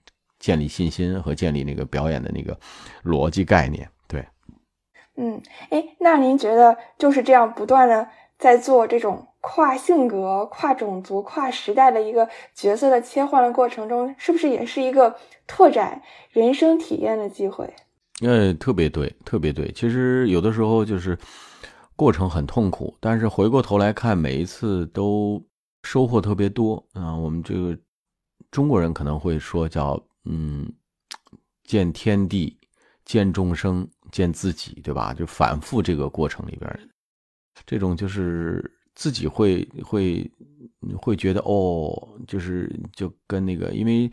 [0.43, 2.59] 建立信心和建立那个表演的那个
[3.05, 4.27] 逻辑概念，对，
[5.15, 15.15] 嗯，哎，那您觉得就是这样不断的在做这种跨性格、跨种族、跨时代的一个角色的切换的过程中，是不是也是一个
[15.47, 17.73] 拓展人生体验的机会？
[18.21, 19.71] 呃，特别对，特别对。
[19.71, 21.17] 其实有的时候就是
[21.95, 25.41] 过程很痛苦，但是回过头来看，每一次都
[25.85, 27.17] 收获特别多啊。
[27.17, 27.79] 我们这个
[28.51, 30.03] 中国人可能会说叫。
[30.25, 30.73] 嗯，
[31.65, 32.57] 见天地，
[33.05, 35.13] 见众生，见自己，对吧？
[35.15, 36.91] 就反复这个过程里边，
[37.67, 38.63] 这种就是
[38.95, 40.31] 自己会会
[40.97, 44.11] 会觉得哦，就是就跟那个，因为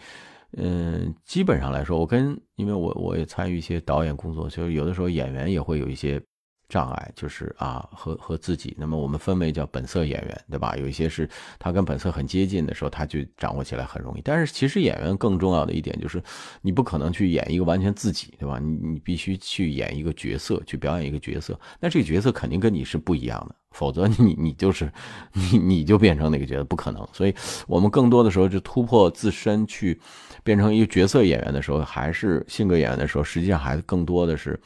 [0.58, 6.22] 嗯，基本上来说，我跟因为我我也参与一些导演工作，就是有的时候演员也会有一些。
[6.70, 8.76] 障碍就是啊，和和自己。
[8.78, 10.76] 那么我们分为叫本色演员，对吧？
[10.78, 11.28] 有一些是
[11.58, 14.22] 他跟本色很接近的时候，他就掌握起来很容易。
[14.24, 16.22] 但是其实演员更重要的一点就是，
[16.62, 18.60] 你不可能去演一个完全自己，对吧？
[18.60, 21.60] 你你必须去演一个角色，去表演一个角色。
[21.80, 24.92] 那这个角色肯定跟你是不一样的，否则你你就是
[25.34, 27.08] 你你就变成那个角色，不可能。
[27.12, 27.34] 所以
[27.68, 30.00] 我们更多的时候就突破自身去
[30.44, 34.60] 变成一个角色演员的时候，还是性格演员的时候，实际上还是更多的是。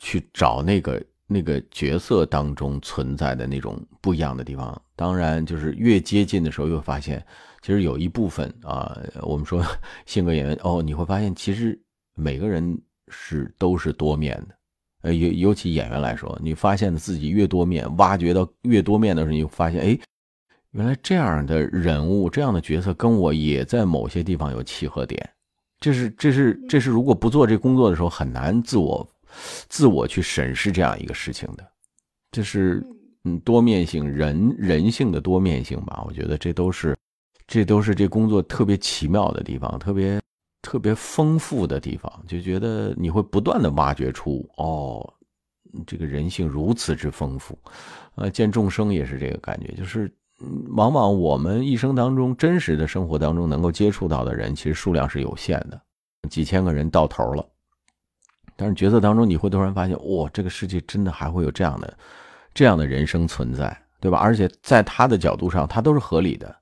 [0.00, 7.24] 去找那个那个角色当中存在的那种不一样的地方，当然就是越接近的时候，越发现
[7.60, 9.62] 其实有一部分啊， 我们说
[10.06, 11.78] 性格演员哦，你会发现其实
[12.16, 12.76] 每个人
[13.08, 14.54] 是都是多面的，
[15.02, 19.98] 呃，尤尤其演员来说，你发现自己越多面，挖掘到越多面的时候，你发现哎，
[20.72, 25.30] 原来这样的人物、这样的角色跟我也在某些地方有契合点，
[25.78, 29.06] 这是这是这是如果不做这工作的时候很难自我。
[29.68, 31.66] 自我去审视这样一个事情的，
[32.32, 32.86] 这是
[33.24, 36.02] 嗯多面性人人性的多面性吧？
[36.06, 36.96] 我觉得这都是
[37.46, 40.20] 这都是这工作特别奇妙的地方，特别
[40.62, 42.10] 特别丰富的地方。
[42.26, 45.12] 就觉得你会不断的挖掘出哦，
[45.86, 47.58] 这个人性如此之丰富。
[48.14, 50.12] 呃，见众生也是这个感觉，就是
[50.68, 55.80] 往往我们一生当中真实的生活当中能够接触到的人，其实数量是有限的，
[56.28, 57.46] 几千个人到头了。
[58.60, 61.96] 但是角色当中，你会突然发现，哇，这个世界真的还会有这样的、
[62.52, 64.18] 这样的人生存在，对吧？
[64.18, 66.54] 而且在他的角度上，他都是合理的。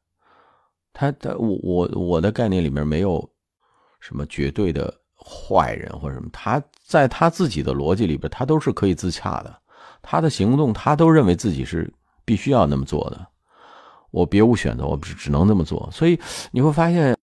[0.93, 3.29] 他他我我我的概念里面没有
[3.99, 9.53] 什么绝对的坏人或者什么，他在他自己的逻辑里边，他都是可以自洽的。
[10.01, 11.93] 他的行动，他都认为自己是
[12.25, 13.27] 必须要那么做的。
[14.13, 15.89] 我别无选择，我只只能这么做。
[15.91, 16.17] 所以
[16.53, 17.17] 你会发现，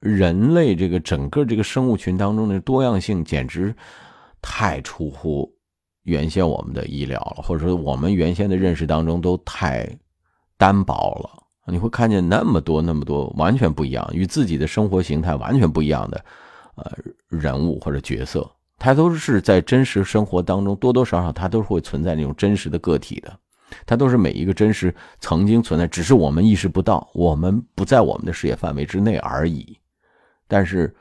[0.00, 3.76] 人类这个整个这个生物群当中的多样性，简直。
[4.42, 5.50] 太出乎
[6.02, 9.88] 原先我们的意料了，或者说我们原先的认识当中都太
[10.58, 11.38] 单薄了。
[11.66, 16.24] 你会看见那么多、那么多完全不一样、与自己的生活形态完全不一样的
[16.74, 16.92] 呃
[17.28, 18.50] 人物或者角色，
[18.80, 23.32] 他都是在真实生活当中多多少少他都是会存在那种真实的个体的，
[23.86, 29.78] 他都是每一个真实曾经存在，只是我们意识不到，我们不在我们的视野范围之内而已。
[30.48, 30.92] 但是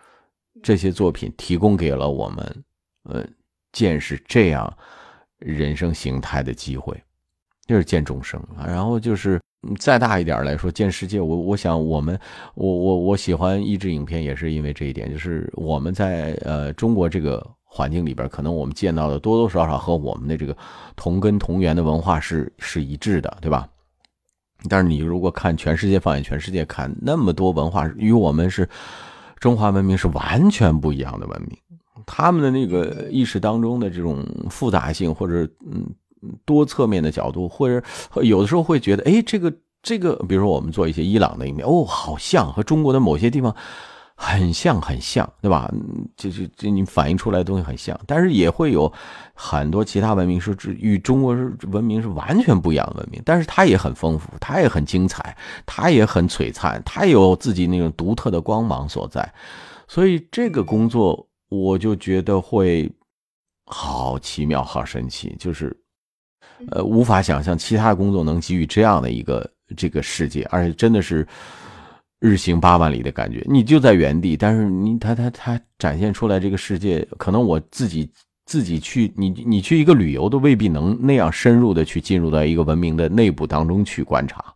[0.62, 2.64] 这些作品提供给了我们。
[3.04, 3.26] 呃，
[3.72, 4.72] 见识这样
[5.40, 6.96] 人生形态的机会，
[7.66, 8.66] 就是见众生啊。
[8.66, 9.42] 然后就是
[9.80, 11.20] 再大一点来说，见世界。
[11.20, 12.20] 我我想，我们
[12.56, 20.56] 我我我喜欢译制影片，也是因为这一点，就是我们在呃中国这个环境里边，可能我们见到的多多少少和我们的这个
[20.96, 23.68] 同根同源的文化是是一致的，对吧？
[24.70, 28.70] 但是你如果看全世界，放眼全世界看，那么多文化与我们是
[29.39, 31.58] 中华文明是完全不一样的文明。
[32.06, 35.86] 他们的那个意识当中的这种复杂性，或者嗯
[36.45, 37.84] 多侧面的角度，或者
[38.22, 43.56] 有的时候会觉得，哎，这个这个，比如说我们做一些伊朗的一面，哦，好像和中国的某些地方
[44.16, 45.68] 很像很像，对吧？
[46.16, 48.91] 就就就你反映出来的东西很像，但是也会有
[49.34, 51.36] 很多其他文明是与中国
[51.72, 55.36] 文明是完全不一样的文明，但是它也很丰富，它也很精彩，
[55.66, 59.34] 它也很璀璨，它也有自己那种独特的光芒所在。
[59.88, 62.91] 所以这个工作我就觉得会
[63.68, 65.72] 好奇妙、好神奇，就是
[66.72, 69.47] 呃无法想象其他工作能给予这样的一个
[69.78, 71.28] 这个世界，而且真的是。
[72.24, 78.08] 日行八万里的感觉，你就在原地，但是你他他他展现出来这个世界，可能我自己
[78.45, 84.54] 自己去，你你去一个旅游都未必能那样深入的去进入到一个文明的内部当中去观察，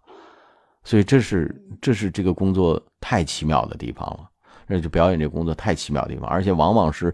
[0.83, 4.29] 所以这是这是这个工作太奇妙的地方了，
[4.67, 7.13] 那就表演这工作太奇妙的地方，而且往往是。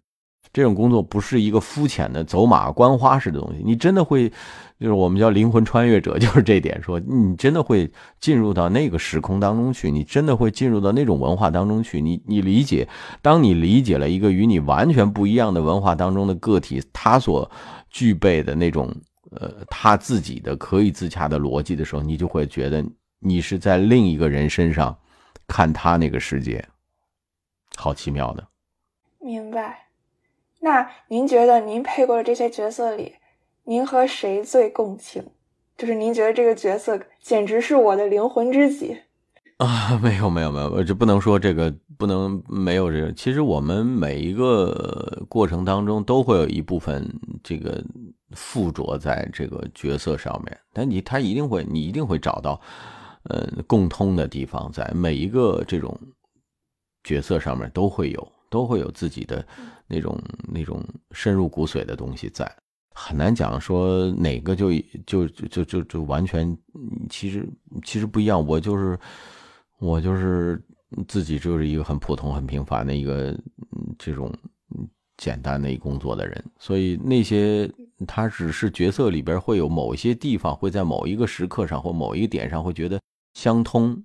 [0.54, 4.28] 这种工作不是一个肤浅的走马观花式的东西，你真的会，
[4.78, 7.90] 就是我们叫灵魂穿越者， 就是这点，说你真的会
[8.20, 12.86] 进入到那个时空当中去，你真的会进入到那种文化当中去，你你理解，
[13.22, 17.50] 当你理解了一个与你完全不一样的文化当中的个体，他所
[17.90, 18.94] 具备的那种
[19.30, 22.84] 呃他自己的可以自洽的逻辑的时候，你就会觉得
[23.22, 24.94] 你是在另一个人身上
[25.48, 26.62] 看他那个世界，
[27.82, 28.48] 好奇妙的，
[29.20, 29.88] 明白。
[30.60, 33.16] 那您觉得您配过的这些角色里，
[33.64, 35.26] 您和谁最共情？
[35.76, 38.96] 就是您觉得这个角色简直是我的灵魂知己
[39.58, 40.00] 啊？
[40.04, 43.12] 没有没有没有，这不能说这个不能没有这个。
[43.14, 47.04] 其实我们每一个过程当中都会有一部分
[47.44, 47.84] 这个
[48.34, 52.62] 附着在这个角色上面，但你他一定会你一定会找到
[53.24, 56.00] 呃共通的地方，在每一个这种
[57.04, 59.46] 角色上面都会有都会有自己的。
[59.94, 60.82] 那种那种
[61.12, 62.50] 深入骨髓的东西在，
[62.96, 64.72] 很难讲说哪个就
[65.06, 66.58] 就就就就完全，
[67.10, 67.46] 其实
[67.84, 68.48] 其实不一样。
[68.48, 68.98] 我就是
[69.80, 70.64] 我就是
[71.10, 73.38] 自己就是一个很普通很平凡的一个
[74.00, 74.34] 这种
[75.18, 77.70] 简单的工作的人，所以那些
[78.08, 82.98] 他只是角色里边会有某一些地方会在某一个时刻上或某一点上会觉得
[83.34, 84.02] 相通。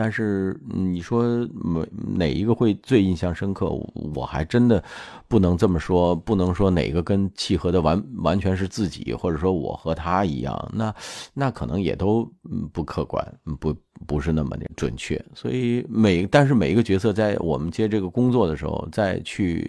[0.00, 1.84] 但是你说哪
[2.16, 3.68] 哪一个会最印象深刻？
[4.14, 4.80] 我还真的
[5.26, 10.94] 不能这么说，不能说哪个跟契合的完完全是自己，或者说我和他一样，那
[11.34, 12.24] 那可能也都
[12.72, 13.74] 不客观，不
[14.06, 15.20] 不是那么的准确。
[15.34, 19.66] 所以每但是每一个角色在我们接这个工作的时候，在去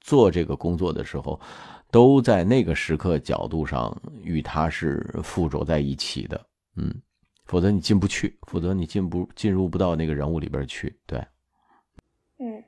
[0.00, 1.40] 做这个工作的时候，
[1.90, 6.40] 都在那个时刻角度上与他是附着在一起的，
[6.76, 6.94] 嗯。
[7.52, 10.98] 否则你进不去，否则你进不进入不到那个人物里边去。
[11.04, 11.18] 对，
[12.38, 12.64] 嗯，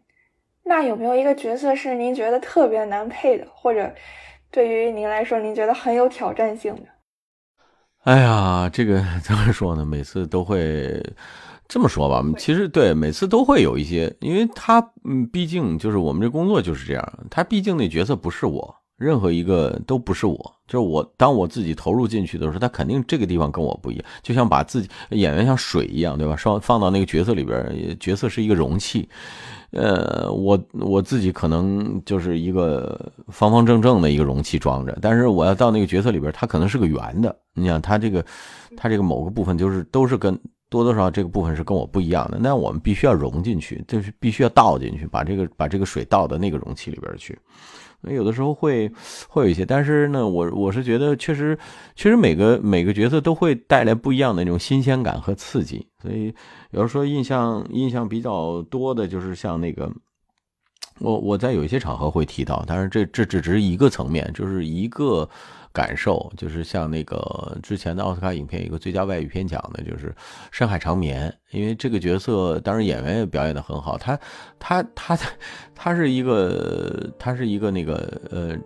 [0.62, 3.91] 那有没有一个角色是您觉得特别难配的，或者
[4.51, 6.82] 对于您来说您觉得很有挑战性的？
[8.01, 9.87] 哎呀，这个怎么说呢？
[9.87, 11.03] 每次都会
[11.66, 12.22] 这么说吧。
[12.37, 18.76] 其实对，每次都会有一些，因为他嗯，毕竟就是我们这工作就是这样，他毕竟那角色不是我。
[18.97, 21.03] 任何一个都不是我，就是我。
[21.16, 24.05] 当我自己投入进去的时候，他肯定这个地方跟我不一样。
[24.22, 26.36] 就像把自己演员像水一样，对吧？
[26.36, 29.09] 放放到那个角色里边，角色是一个容器。
[29.72, 37.36] 呃，我我自己可能就是一个方方正正的一个容器装着，但是我要到那个角色里边，它可能是个圆的。
[37.55, 38.24] 你想，它这个
[38.76, 40.38] 它这个某个部分就是都是跟
[40.68, 47.36] 多多少这个部分是跟我不一样的，那我们必须要融进去，就是必须要倒进去，把这个把这个水倒到那个容器里边去。
[48.05, 48.90] 那有的时候会
[49.28, 51.59] 会有一些，但是呢，我我是觉得确实
[51.94, 56.34] 确实每个每个角色都会带来不一样的那种新鲜感和刺激，所以
[56.70, 59.90] 有的时候印象印象比较多的就是像那个，
[61.00, 65.28] 我我在有一些场合会提到，但是这这只是一个层面，就是一个。
[65.74, 70.06] 感受就是像那个之前的奥斯卡影片一个最佳外语片奖的，就是
[70.52, 74.16] 《深海长眠》，因为这个角色当然演员也表演的很好，他
[74.60, 75.18] 他他
[75.74, 78.56] 他是一个他是一个那个呃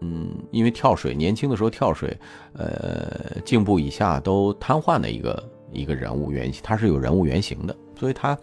[0.00, 2.18] 嗯，因为跳水年轻的时候跳水，
[2.54, 8.36] 呃颈部以下都瘫痪的一个一个人物原型，他是有人物原型的，所以他。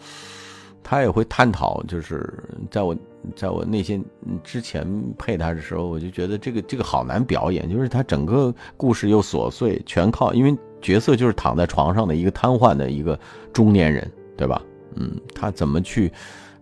[0.90, 2.34] 他也会探讨，就是
[2.72, 2.96] 在我
[3.36, 4.02] 在我内心
[4.42, 13.20] 之前配他的时候，我就觉得这个这个好难表演，就是他整个故事又琐碎，全靠因为角色就是躺在床上的一个瘫痪的一个
[13.52, 14.62] 中年人，对吧？
[14.96, 16.10] 嗯，他怎么去，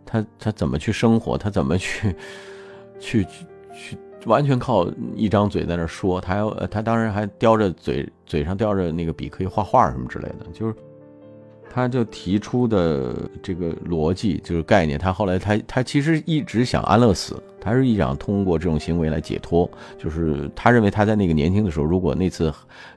[0.04, 2.16] 他他怎么去生活，他怎么去
[3.00, 3.24] 去
[3.76, 3.96] 去
[4.26, 10.74] 完全靠一张嘴在那说，他要他当然还叼着嘴嘴上叼着那个笔可以画画什么之类的，就是。
[11.76, 13.14] 他就提出的
[13.44, 19.70] 这个逻辑就是概念，他后来他他其实一直想安乐死，他是一想通过这种行为来解脱，
[20.00, 22.50] 就是他认为他在那个年轻的时候，如果那次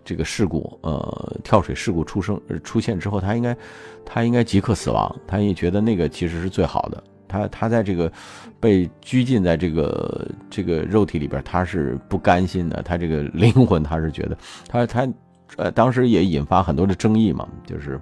[0.04, 3.56] 这个事故，呃，跳水事故出生出现之后，他应该
[4.04, 8.12] 他应该即刻死亡，他也觉得那个其实是最好的，他他在这个
[8.60, 12.80] 被拘禁在这个这个肉体里边，他是不甘心的。
[12.84, 15.08] 他这个灵魂，他是觉得他他
[15.56, 18.00] 呃，当时也引发很多的争议嘛，就是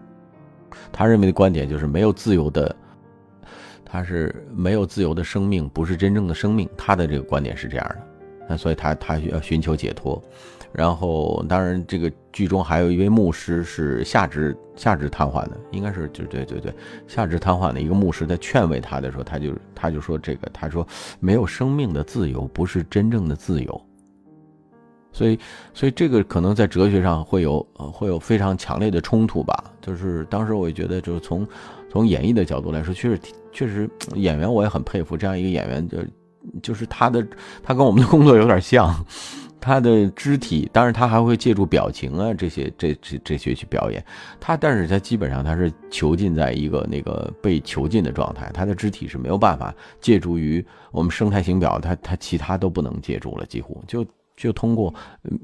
[0.92, 2.74] 他认为的观点就是没有自由的，
[3.84, 6.68] 他是没有自由的生命不是真正的生命。
[6.76, 7.96] 他的这个观点是这样的，
[8.48, 10.22] 那所以他他要寻求解脱。
[10.72, 16.70] 然后，当然，这个剧中还有一位牧师是下肢下肢瘫痪的，应该是就对对对，
[17.06, 20.86] 下肢瘫痪的一个牧师在劝慰他的时候，他就他就说这个，他说
[21.18, 23.85] 没有生命的自由不是真正的自由。
[25.16, 25.38] 所以，
[25.72, 29.64] 所以这个可能在哲学上会有呃会有非常强烈的冲突吧。
[29.80, 31.48] 就是当时我也觉得，就是从
[31.90, 35.98] 从演绎的角度来说，确实确实演员我也很佩服这样一个演员，就
[36.62, 37.26] 就是他的
[37.62, 38.94] 他跟我们的工作有点像。
[39.58, 44.04] 他的肢体，当然他还会借助表情啊这些这这这些去表演。
[44.38, 54.06] 他，但是他基本上他是囚禁在一个那个被囚禁的状态，他的肢体是没有办法借助于我们生态型表，他他其他都不能借助了，几乎就
[54.36, 54.94] 就通过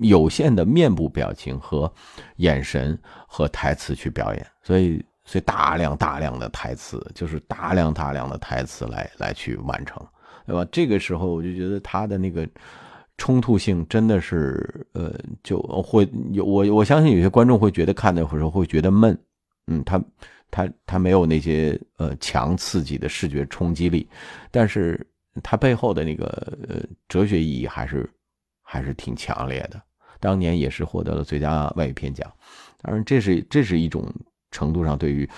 [0.01, 1.93] 有限的面部表情和
[2.37, 4.47] 眼神和台词去表演。
[4.63, 10.01] 所以，所以大量大量的台词，就是大量大量的台词来来去完成，
[10.47, 10.67] 对吧？
[10.71, 12.49] 这个时候我就觉得他的那个。
[13.19, 15.15] 冲突性真的是，呃，
[15.45, 19.17] 就会有我我相信有些观众会觉得看的时候会觉得闷，
[19.67, 20.03] 嗯，他
[20.51, 24.09] 他他没有那些呃强刺激的视觉冲击力，
[24.51, 25.07] 但是
[25.41, 26.27] 他背后的那个
[26.69, 28.11] 呃哲学意义还是
[28.73, 29.79] 还是挺强烈的。
[30.19, 32.33] 当年也是获得了最佳外语片奖，
[32.81, 34.11] 当然这是这是一种
[34.51, 35.29] 程度上对于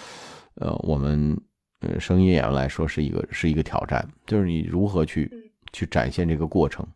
[0.54, 1.36] 呃我们
[1.80, 5.28] 呃声音演员来说是一个是一个挑战，就是你如何去
[5.72, 6.86] 去展现这个过程。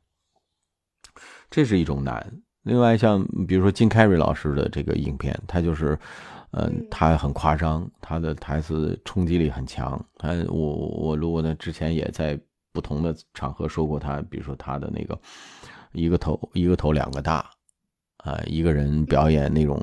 [1.50, 2.24] 这是一种难。
[2.62, 5.98] 另外，像比如说金凯瑞老师的这个影片，他就是，
[6.52, 9.98] 嗯，他很夸张，他的台词冲击力很强。
[10.18, 12.38] 他我我如果呢之前也在
[12.70, 15.18] 不同的场合说过他，比如说他的那个
[15.92, 17.48] 一个头一个头两个大，
[18.18, 19.80] 啊，一个人表演那种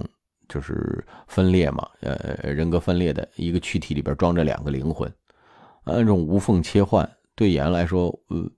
[0.48, 5.10] 就是分裂嘛，呃，人格分裂的一个躯体里边装着两个灵魂，
[5.84, 8.52] 啊，这种无缝切换，对演员来说，呃，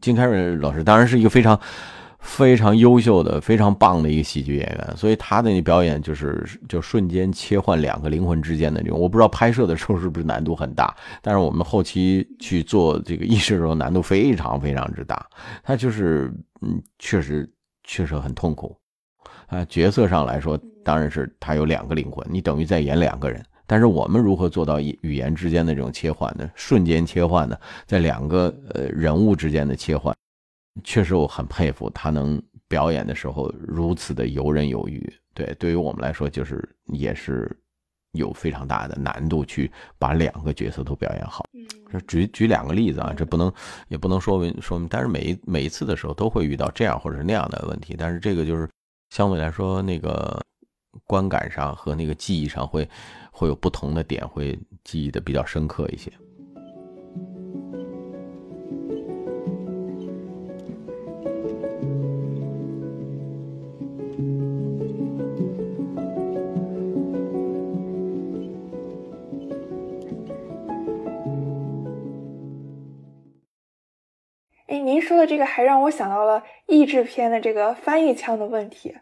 [0.00, 1.60] 金凯瑞老师当然是一个非常。
[2.24, 8.98] 非常优秀的、非常棒的一个喜剧演员，所以他的那表演就是就瞬间切换两个灵魂之间的这种。
[8.98, 15.24] 我不知道拍摄的时候是不是难度很大，但是我们后期去做这个意识的时候难度非常非常之大。
[15.62, 17.48] 他就是嗯，确实
[17.84, 18.76] 确实很痛苦
[19.46, 19.64] 啊。
[19.66, 23.40] 角色上来说，当然是他有两个灵魂，你等于在演两个人。
[23.66, 26.50] 但是我们如何做到语言之间的这种切换呢？
[26.54, 27.56] 瞬间切换呢？
[27.86, 30.14] 在两个呃人物之间的切换？
[30.82, 35.12] 确实，我很佩服他能表演的时候如此的游刃有余。
[35.32, 37.56] 对，对于我们来说，就是也是
[38.12, 41.44] 有非常大的难度去把两个角色都表演好。
[41.52, 43.52] 嗯，举举两个例子啊，这不能
[43.88, 47.94] 也不能说明说明，但是每一每一次的时候都会遇到这样或者是那样的问题。
[47.96, 48.68] 但是这个就是
[49.10, 50.40] 相对来说，那个
[51.04, 52.88] 观感上和那个记忆上会
[53.30, 56.12] 会有不同的点，会记忆的比较深刻一些。
[74.66, 78.96] 哎您说的这个还让我想到了译制片的这个翻译腔的问题，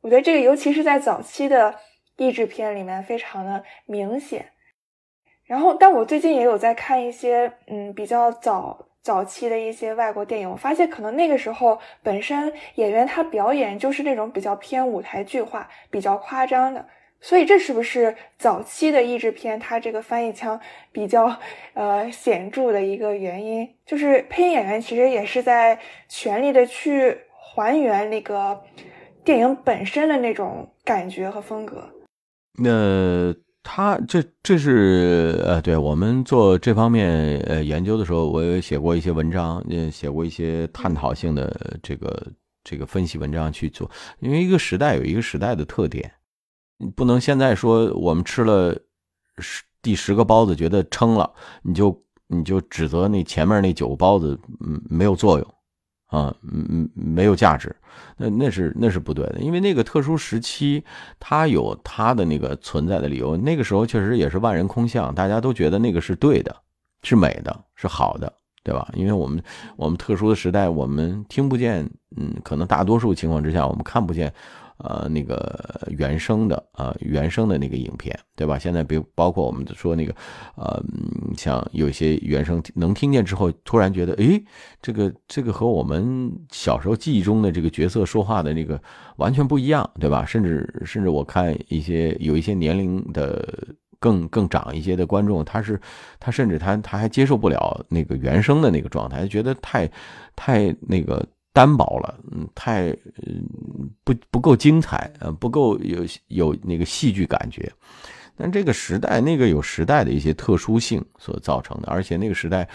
[0.00, 1.74] 我觉得这个尤其是在早期的
[2.16, 4.50] 译制片里面非常的明显。
[5.44, 16.86] 然后，但我最近也有在看一些嗯比较早早期的一些外国电影，我发现可能那个时候本身演员他表演就是那种比较偏舞台剧化、比较夸张的。
[17.20, 20.58] 所以这是不是早期的译制片它这个翻译腔
[20.92, 21.36] 比较
[21.74, 23.68] 呃显著的一个原因？
[23.84, 28.60] 就是配音演员其实也是在全力的去还原那个
[29.24, 31.90] 电影本身的那种感觉和风格。
[32.62, 42.26] 那他这这是呃，对我们做这方面呃研究的时候，我也写过一些文章，也写过一些探讨性的这个
[42.62, 43.90] 这个分析文章去做，
[44.20, 46.12] 因为一个时代有一个时代的特点。
[46.78, 48.74] 你不能现在说我们吃了
[49.38, 51.30] 十第十个包子觉得撑了，
[51.62, 55.54] 你就你就指责那前面那九个包子嗯没有作用
[56.06, 57.74] 啊嗯嗯没有价值，
[58.16, 60.82] 那那是那是不对的，因为那个特殊时期
[61.20, 66.54] 它有它的那个存在的理由，那个时候确实也是万人空巷，大家都觉得那个是对的，
[67.02, 68.88] 是美的，是好的，对吧？
[68.94, 69.42] 因为我们
[69.76, 74.32] 我们特殊的时代，我们听不见，嗯，可能大多数情况之下我们看不见。
[74.78, 78.58] 呃那个原声的啊原声的那个影片，对吧？
[78.58, 80.14] 现在比如包括我们说那个
[80.56, 80.82] 呃
[81.36, 84.42] 像有些原声能听见之后，突然觉得诶，
[84.80, 88.80] 这个这个和我们小时候记忆中的这个角色说话的那个
[89.16, 90.24] 完全不一样，对吧？
[90.24, 93.76] 甚至甚至我看一些有一些年龄的。
[94.00, 95.80] 更更长一些的观众，他是
[96.20, 99.90] 他甚至他他还接受不了那个原声的那个状态，觉得太
[100.36, 101.26] 太那个
[101.58, 102.96] 单薄了，嗯，太
[104.04, 107.72] 不不够精彩，呃，不够有有那个戏剧感觉。
[108.36, 112.68] 但这个时代那个有时代的一些特殊性所造成的，而且那个时代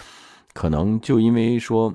[0.54, 1.94] 可能就因为说。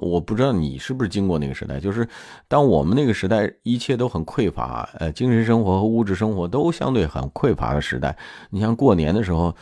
[0.00, 2.08] 我不知道你是不是经过那个时代，就是
[2.46, 8.16] 当我们那个时代一切都很匮乏，呃，精神生活和物质生活都相对很匮乏的时代。
[8.48, 9.52] 你像过年的时候，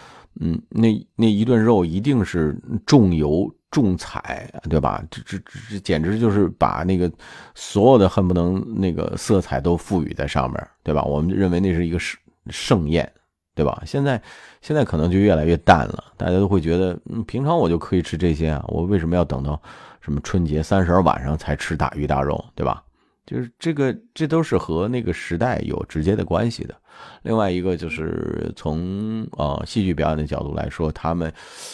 [0.40, 2.54] 嗯，那那一顿肉一定是
[2.84, 5.02] 重油重彩，对吧？
[5.10, 5.38] 这这
[5.68, 7.10] 这简直就是把那个
[7.54, 11.02] 所有的恨不能那个色彩都赋予在上面，对吧？
[11.02, 12.18] 我们认为那是一个盛
[12.50, 13.10] 盛宴，
[13.54, 13.82] 对吧？
[13.84, 14.20] 现在
[14.62, 19.60] 现在可能就越来越淡了，大家都会觉得，嗯，平常我就可以吃这些啊，我为什么要等到？
[20.00, 22.80] 什么春节三十晚上才吃大鱼大肉，对吧？
[23.26, 26.74] 就是这个，这都是和那个时代有直接的关系的。
[27.22, 31.30] 另外一个就是从呃戏剧表演的角度来说，他们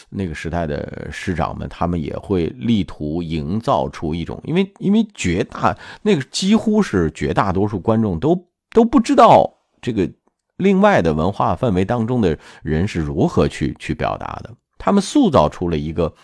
[0.09, 9.49] 那个时代的师长们，他们也会力图营造出一种，因为因为绝大那个几乎是绝大多数观众都都不知道
[9.83, 10.11] 这个
[10.57, 16.15] 另外的文化氛围当中的人是如何去去表达的，他们塑造出了一个。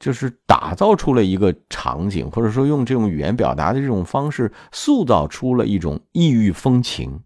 [0.00, 7.20] 就是打造出了一个场景，或者说用这种语言表达的这种方式，塑造出了一种异域风情，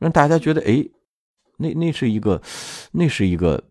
[0.00, 0.84] 让大家觉得，哎，
[1.58, 2.42] 那那是一个，
[2.92, 3.62] 那是一个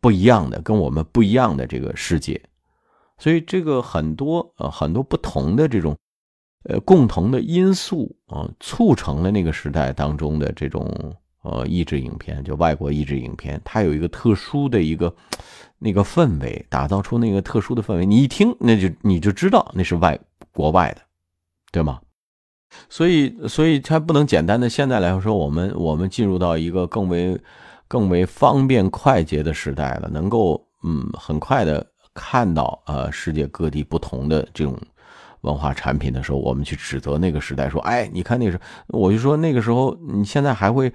[0.00, 2.42] 不一样的，跟我们不一样的这个世界。
[3.18, 5.96] 所以，这个很多呃很多不同的这种
[6.64, 15.14] 呃共同的因素啊，促成了那个时代当中的这种呃译制影片，就外国译制影片，它有一个特殊的一个。
[15.82, 20.18] 那个氛围，打造出那个特殊的氛围，你一听，那就你就知道那是外
[20.52, 21.02] 国外的，
[21.72, 22.00] 对吗？
[22.88, 27.38] 所以，所以它不能简单的现在来说，我们我们进入到一个更为
[27.88, 34.78] 更为方便快捷的时代了，能够嗯很快的看到呃世界各地不同的这种
[35.42, 40.90] 文化产品的时候，我们去指责那个时代说，哎，你看那时候，我就说那个时候，你现在还会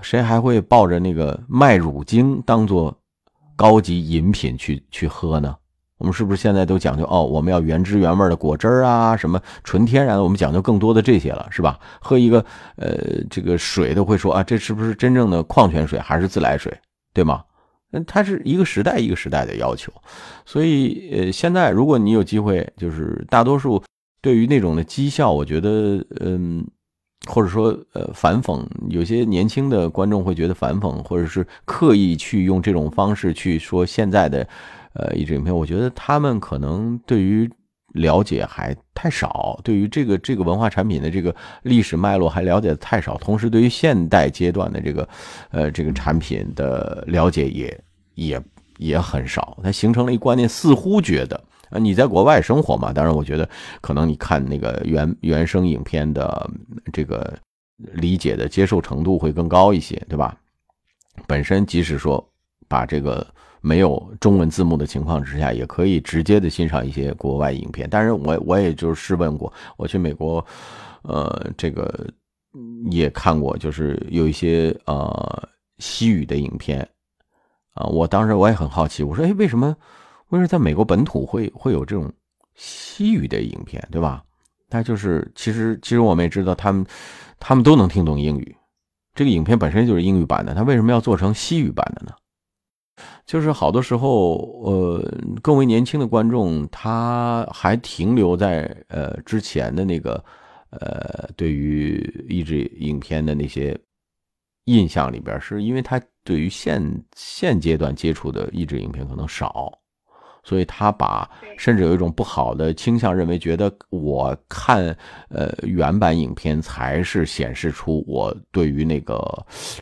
[0.00, 2.96] 谁还会抱着那个麦乳精当做？
[3.56, 5.54] 高级饮品去去喝呢？
[5.98, 7.22] 我们是不是现在都讲究哦？
[7.22, 10.20] 我们要原汁原味的果汁啊，什么纯天然？
[10.20, 11.78] 我们讲究更多的这些了，是吧？
[12.00, 12.44] 喝一个
[12.76, 16.76] 呃这个水都会说啊，这是不是真正的矿泉水还是自来水，
[17.12, 17.44] 对吗？
[17.92, 19.92] 嗯，它是一个时代一个时代的要求，
[20.44, 23.82] 所以呃，现在如果你有机会，就是大多数
[24.20, 26.66] 对于那种的绩效，我觉得嗯。
[27.26, 34.46] 或者说，呃，反讽，有些年轻的观众会觉得反讽，或者是刻意去用这种方式去说现在的，
[34.94, 35.54] 呃，一支影片。
[35.54, 37.50] 我觉得他们可能对于
[37.94, 45.08] 了解还太少，对于这个这个文化产品的这个历史脉络还了解的太少，同时对于现代阶段的这个，
[45.50, 47.80] 呃，这个产品的了解也
[48.14, 48.42] 也
[48.78, 49.56] 也很少。
[49.62, 51.42] 它形成了一观念，似乎觉得。
[51.74, 52.92] 啊，你在国外生活嘛？
[52.92, 53.48] 当然，我觉得
[53.80, 56.48] 可能你看那个原原声影片的
[56.92, 57.36] 这个
[57.76, 60.36] 理解的接受程度会更高一些，对吧？
[61.26, 62.24] 本身即使说
[62.68, 63.26] 把这个
[63.60, 67.88] 没有中文字幕的情况之下，也可以直接的欣赏一些国外影片。
[67.90, 70.44] 但是我我也就是试问过，我去美国，
[71.02, 71.92] 呃，这个
[72.90, 75.48] 也看过，就是有一些呃
[75.78, 76.88] 西语的影片
[77.72, 77.84] 啊。
[77.86, 79.76] 我当时我也很好奇，我说，哎，为什么？
[80.34, 82.12] 为什么在美国本土会会有这种
[82.56, 84.24] 西语的影片，对吧？
[84.68, 86.84] 他就是其实其实我们也知道，他们
[87.38, 88.56] 他们都能听懂英语，
[89.14, 92.12] 这个影片本身就是英语版的，他为什么要做成西语版的呢？
[93.24, 100.24] 就是好多时候，呃，更为年轻的观众他还停留在呃之前的那个
[100.70, 103.78] 呃对于译制影片的那些
[104.64, 109.72] 印象里边，是因为他对于现现阶段接触的译制影片可能少。
[110.44, 114.96] 所以他把甚至有一种不好的倾向，认为觉得我看
[115.30, 119.18] 呃原版影片才是显示出我对于那个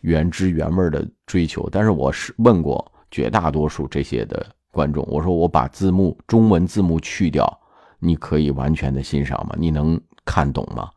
[0.02, 1.68] 原汁原味的追求。
[1.70, 7.60] 但是我是问过绝大多数这些的观众，我说我把字幕中文字幕去掉，
[7.98, 9.54] 你可以完全的欣赏吗？
[9.58, 10.88] 你能看懂吗？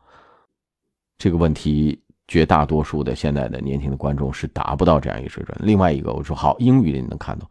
[1.18, 5.58] 这个问题绝大多数的现在的年轻的观众是达不到这样一个水准。
[5.60, 7.48] 另外一个我说好，英语的你能看懂，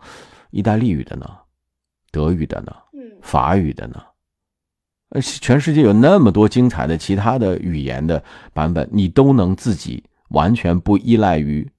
[0.52, 1.26] 意大利语的呢？
[2.16, 2.74] 德语的呢？
[3.22, 4.02] 法语的呢？
[5.10, 11.70] 而且，全世界有那么多精彩的其他的语言的版本，你都能自己完全不依赖于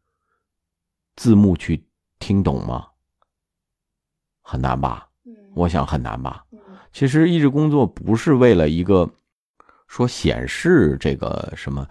[1.17, 1.83] 字幕去
[2.19, 2.89] 听懂吗？
[4.43, 5.09] 很难吧？
[5.55, 6.45] 我想很难吧。
[6.93, 9.11] 其实一直工作不是为了一个
[9.87, 11.87] 说显示这个什么，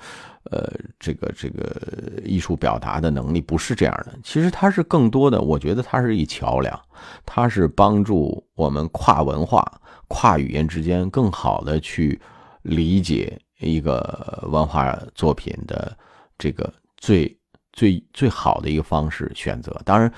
[0.52, 1.76] 呃，这个这个
[2.24, 4.14] 艺术表达的能力，不是这样的。
[4.24, 6.80] 其实它是更多的，我觉得它是一桥梁，
[7.26, 9.64] 它是帮助我们跨文化。
[10.08, 12.22] 跨语言之间更好的去
[12.62, 15.98] 理解一个文化作品的
[16.38, 17.36] 这个最
[17.74, 19.76] 最最好的一个方式选择。
[19.84, 20.12] 当然，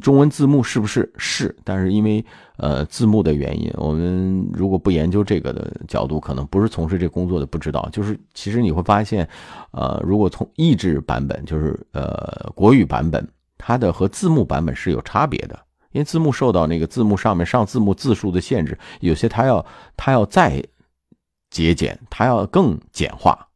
[0.00, 1.54] 中文字幕是不是是？
[1.64, 2.24] 但是因为
[2.56, 7.88] 呃字幕的原因，我们如果不研究这个的角度，可能不是从事这工作的不知道。
[7.92, 9.28] 就是其实你会发现，
[9.72, 13.28] 呃，如果从译制版本，就是呃国语版本，
[13.58, 15.58] 它的和字幕版本是有差别的。
[15.90, 20.64] 因为字幕受到那个字幕上面上字幕字数的限制，有些它要它要再
[21.50, 23.46] 节俭，它要更简化，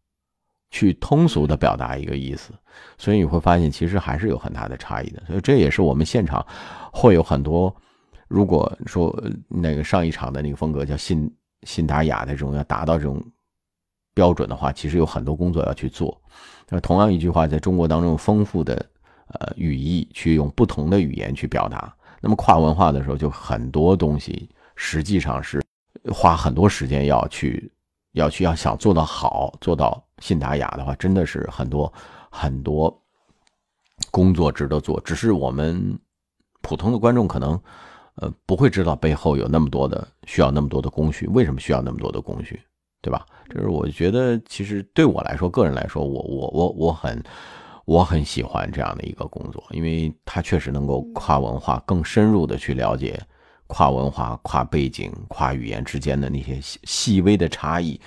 [0.71, 2.53] 去通俗的表达一个意思，
[2.99, 5.23] 所以你会发现其实还是有很大的差异的。
[5.27, 6.45] 所以这也是我们现场
[6.93, 7.75] 会有很多，
[8.29, 9.15] 如果说
[9.49, 13.25] 那个上一场的那个风格叫信信达雅的这种要达到这种
[14.15, 16.21] 标准的话，其实有很多工作要去做。
[16.69, 18.75] 那同样一句话，在中国当中丰富的
[19.29, 21.95] 呃语义，去用不同的语言去表达。
[22.21, 25.63] 那么跨文化的时候，就很多东西实际上是
[26.13, 27.71] 花很多时间要去
[28.17, 31.93] 要去要想做到好，做到信达雅的话，真的是很多
[32.31, 33.03] 很多
[34.11, 35.01] 工作值得做。
[35.01, 35.99] 只是我们
[36.61, 37.61] 普通的观众可能
[38.17, 42.61] 呃不会知道背后有那么多的需要那么多的工序，为什么需要那么多的工序，
[43.01, 43.25] 对吧？
[43.49, 47.23] 这是我觉得，其实对我来说，个人来说，我我我我很。
[47.87, 53.17] 我很喜欢这样的一个工作，因为它确实能够跨文化更深入的去了解
[53.67, 58.01] 跨文化、跨背景、跨语言之间的那些细细微的差异。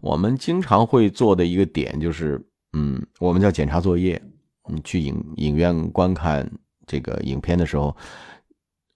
[0.00, 2.40] 我们经常会做的一个点就是，
[2.72, 4.20] 嗯，我们叫检查作业。
[4.68, 6.44] 嗯，去影影院观看
[6.88, 7.96] 这个影片的时候，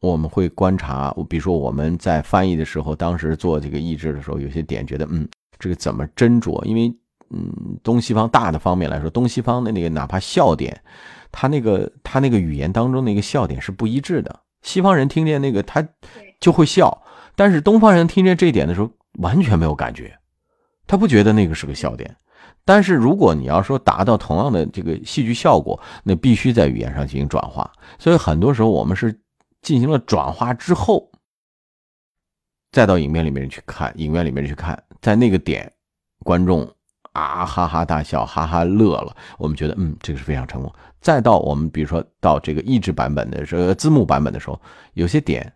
[0.00, 5.28] 我们会观察，比如说我们在翻译的时候，当时做这个译制的时候，有些点觉得，嗯，
[5.60, 6.60] 这个怎么斟酌？
[6.64, 6.92] 因为
[7.30, 10.82] 嗯，东西方大的方面来说，东西方的那个哪怕笑点，
[11.30, 14.40] 他那个他那个语言当中的一个笑点是不一致的。
[14.62, 15.86] 西方人听见那个他
[16.40, 17.02] 就会笑，
[17.34, 20.18] 但是东方人听见这一点的时候完全没有感觉，
[20.86, 22.16] 他不觉得那个是个笑点。
[22.64, 27.70] 但是如果你要说达到同样的这个戏剧效果，那必须在语言上进行转化。
[27.98, 29.20] 所以很多时候我们是
[29.62, 31.10] 进行了转化之后，
[32.72, 35.72] 再到影片里面去看，影院里面去看，在那个点，
[36.24, 36.70] 观众。
[37.12, 39.16] 啊，哈哈大笑，哈哈乐了。
[39.36, 40.72] 我们觉得，嗯，这个是非常成功。
[41.00, 44.60] 再到我们，比如说到这个译制版本的时候，字幕版本的时候，
[44.94, 45.52] 有些点，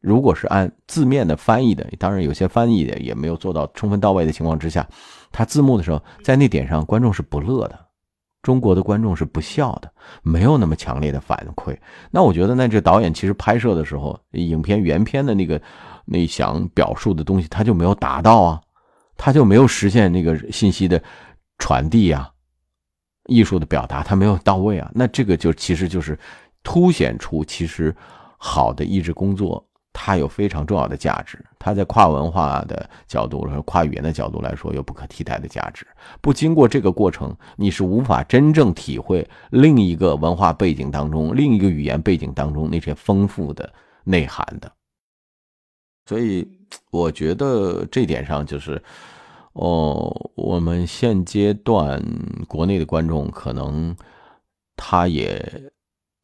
[0.00, 4.86] 如果是按字面的翻译的，当然有些翻译的也没有做到充分到位的情况之下，
[5.32, 7.78] 他字幕的时候，在那点上，观众是不乐的，
[8.42, 9.90] 中国的观众是不笑的，
[10.22, 11.76] 没有那么强烈的反馈。
[12.10, 15.60] 那我觉得，那这导演其实拍摄的时候，影片原片的那个
[16.04, 18.60] 那想表述的东西，他就没有达到啊。
[19.16, 21.00] 他就没有实现那个信息的
[21.58, 22.28] 传递啊，
[23.26, 24.90] 艺术的表达，它没有到位啊。
[24.94, 26.18] 那这个就其实就是
[26.62, 27.94] 凸显出，其实
[28.38, 31.44] 好的译制工作，它有非常重要的价值。
[31.58, 35.86] 它在跨文化的角度和跨语言的角度来说，有不可替代的价值。
[36.20, 43.72] 不经过这个过程，你是无法真正体会另一个文化背景当中、另一个语言背景当中那些丰富的
[44.04, 44.72] 内涵的。
[46.06, 46.46] 所以。
[46.90, 48.82] 我觉得这点上就是，
[49.54, 52.02] 哦，我们现阶段
[52.48, 53.96] 国内的观众可能
[54.76, 55.40] 他也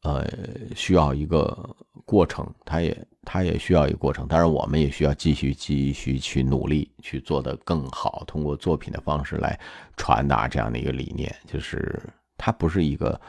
[0.03, 0.27] 呃
[0.75, 1.75] 需要一个
[2.05, 4.27] 过程，他也他也需要一个过程。
[4.27, 9.57] 当然，我们也需要继续继续去努力去做得更好，通过作品的方式来
[9.95, 11.97] 传达这样的一个理念，就是
[12.37, 13.19] 它不是一个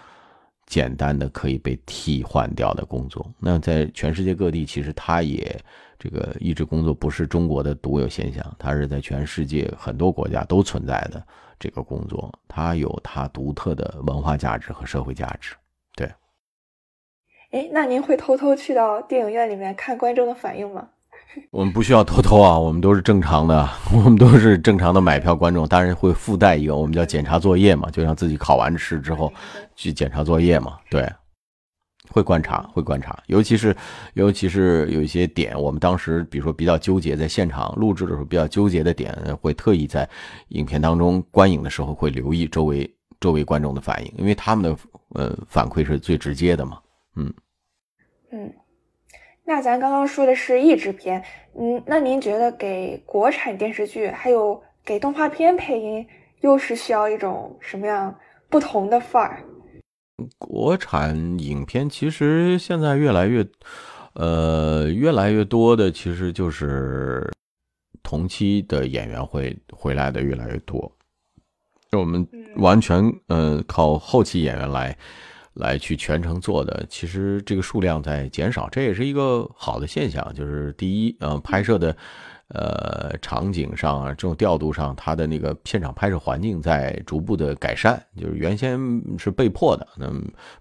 [0.67, 3.25] 简单的可以被替换掉的工作。
[3.39, 5.57] 那在全世界各地，其实它也。
[6.03, 11.25] 这个译制工作不是中国的独有现象，它是在全世界很多国家都存在的
[11.61, 15.55] 这个工作，它有它独特的文化价值和社会价值。
[15.95, 16.11] 对，
[17.53, 20.89] 哎，那您会偷偷去到电影院里面看观众的反应吗？
[21.53, 29.33] 我们不需要偷偷啊，我们都是正常的， 我们都是正常的买票观众，当然会附带一个我们叫检查作业嘛，就像自己考完试之后
[29.77, 31.09] 去检查作业嘛，对。
[32.11, 33.75] 会观察，会观察，尤其是，
[34.15, 40.09] 尤其是有一些点，我们当时比如说比较纠结，在现场录制的时候比较纠结的点，会特意在
[40.49, 44.79] 影片当中观影的时候会留意周围周围观众的反应，因为他们的
[45.15, 46.79] 呃反馈是最直接的嘛。
[47.17, 47.33] 嗯
[48.33, 48.53] 嗯，
[49.45, 51.23] 那咱刚刚说的是译制片，
[51.59, 56.07] 嗯，那您觉得给国产电视剧还有给动画片配音，
[56.41, 58.15] 又是需要一种什么样
[58.51, 59.45] 不同的范儿？
[60.39, 63.47] 国产影片其实现在越来越，
[64.15, 67.31] 呃，越来越多的其实就是
[68.03, 70.91] 同期的演员会回来的越来越多，
[71.93, 74.97] 我们完全呃靠后期演员来。
[75.55, 80.33] 来去全程做的，其实这个数量在减少，这也是一个好的现象。
[80.33, 81.95] 就是第一，嗯，拍摄的，
[82.55, 88.03] 呃，场景上啊，这种调度上，它的那个现场拍摄环境在逐步的改善。
[88.17, 88.79] 就是原先
[89.19, 90.07] 是被迫的，那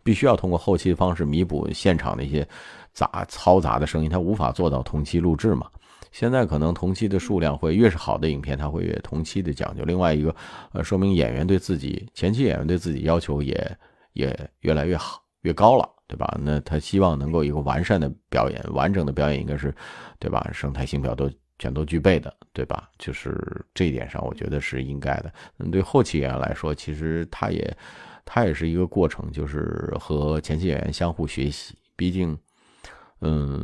[0.03, 2.47] 必须要通过后期的方式弥补现场的一些
[2.93, 5.67] 杂嘈杂的声音，它无法做到同期录制嘛。
[6.11, 9.83] 现在可能同期的数量会越是好的影片，它会越同期的讲究。
[9.83, 10.35] 另外一个，
[10.73, 13.77] 呃，说明演员对自己前期演员对自己要求也。
[14.13, 16.37] 也越来越好，越高了，对吧？
[16.43, 19.73] 那他希望能够一个完善的表演，完整的表演应该是，
[20.19, 20.45] 对吧？
[20.51, 21.31] 声台形表都
[21.61, 22.89] 全都具备的，对吧？
[22.97, 25.31] 就是这一点上，我觉得是应该的。
[25.59, 27.77] 嗯，对后期演员来说，其实他也，
[28.25, 31.75] 他也是一个过程，就是和前期演员相互学习。
[31.95, 32.35] 毕竟，
[33.19, 33.63] 嗯，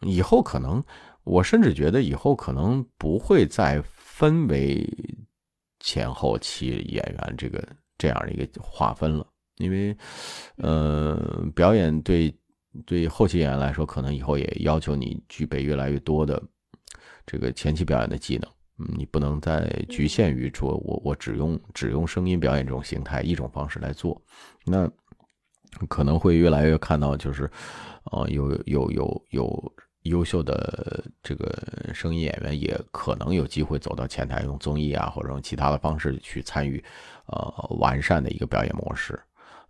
[0.00, 0.82] 以后可能，
[1.22, 4.84] 我甚至觉得以后可能不会再分为
[5.78, 7.64] 前后期演员这个
[7.96, 9.24] 这样的一个划分了。
[9.58, 9.96] 因为，
[10.56, 11.16] 呃，
[11.54, 12.34] 表演对
[12.84, 16.42] 对后期演员来说，可能以后也要求你具备越来越多的
[17.30, 18.50] 这个前期表演的技能。
[18.80, 24.20] 嗯，你不能再局限于说我我只用只用声音表演这种形态一种方式来做，
[24.64, 24.88] 那
[25.88, 27.50] 可能会越来越看到就是，
[28.04, 29.72] 呃，有有有有
[30.04, 36.82] 优秀的这个声音演员，也可能有机会走到前台，用综艺啊或者用其他的方式去参与，
[37.26, 39.18] 呃，完善的一个表演模式。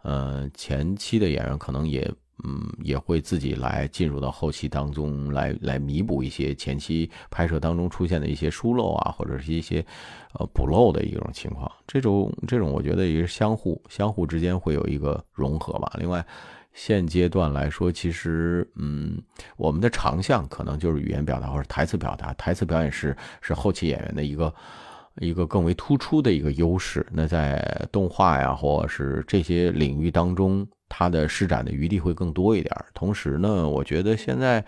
[0.02, 2.08] 呃，前期的演员可能也，
[2.44, 9.84] 嗯，也会自己来进入到后期当中来，来弥补一些前期拍摄当中出现的一些疏漏啊，或者是一些，
[10.34, 11.70] 呃，补漏的一种情况。
[11.86, 15.92] 这种这种，我觉得也是相互相互之间会有一个融合吧。
[15.98, 16.24] 另外，
[16.74, 19.20] 现阶段来说，其实，嗯，
[19.56, 24.54] 我们的长项可能就是语言表达或者台词表达，台词表演是是后期演员的一个。
[25.20, 32.74] 一个更为突出的一个优势，那在动画呀，或者是这些领域当中，它的施展的余地会更多一点。
[32.94, 34.64] 同时呢，我觉得现在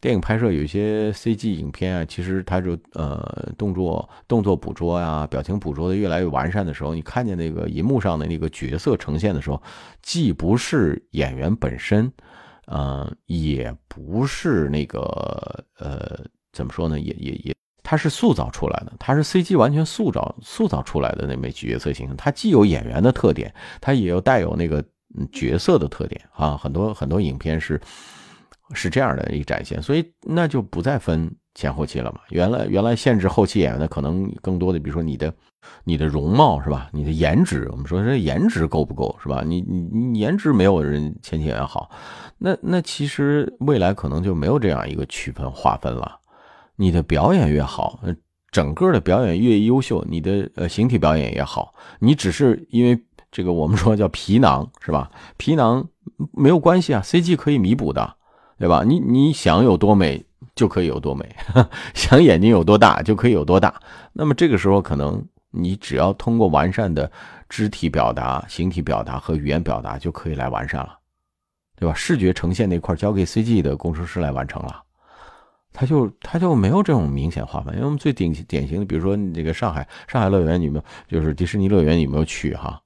[0.00, 9.62] 电影拍摄有一些 CG 影片啊，其实它就呃动作动作捕捉呀、表情捕捉的越来越完善的时候，你看见那个银幕上的那个角色呈现的时候，
[10.02, 12.12] 既不是演员本身，
[12.66, 16.20] 嗯，也不是那个呃
[16.52, 17.54] 怎么说呢，也也也。
[17.88, 22.16] 它是塑造出来的，它是 CG 完全塑造塑造出来的那枚角色形象。
[22.16, 24.84] 它既有演员的特点，它也有带有那个
[25.30, 26.56] 角色的特点啊。
[26.56, 27.80] 很多很多影片是
[28.72, 32.18] 是这样的一展现，所以那就不再分前后期了嘛。
[32.30, 35.32] 原来原来限制后期演员的可能更多的，比如说你的
[35.84, 36.90] 你的容貌是吧？
[36.92, 39.44] 你的颜值，我们说这颜值够不够是吧？
[39.46, 41.88] 你你你颜值没有人前期演员好，
[42.36, 46.18] 那那其实未来可能就没有这样一个区分划分了。
[46.76, 48.00] 你的表演越好，
[48.52, 52.98] 整个的表演越优秀，你的呃形体表演也好，你只是因为
[53.30, 55.10] 这个我们说叫皮囊是吧？
[55.36, 55.86] 皮囊
[56.32, 58.16] 没有关系啊，CG 可以弥补的，
[58.58, 58.82] 对吧？
[58.86, 60.24] 你你想有多美
[60.54, 61.36] 就可以有多美，
[61.92, 63.74] 想眼睛有多大就可以有多大。
[64.12, 67.10] 那么这个时候可能你只要通过完善的
[67.48, 70.98] 肢体表达、形体表达和语言表达就可以来完善了，
[71.78, 71.94] 对吧？
[71.94, 74.82] 视觉呈现那块交给 CG 的工程师来完成了。
[75.78, 82.80] 他就他就没有这种明显划分，因为我们最典典型的，比如说你这个上海上海乐园，你们就是迪士尼乐园，有没有去哈？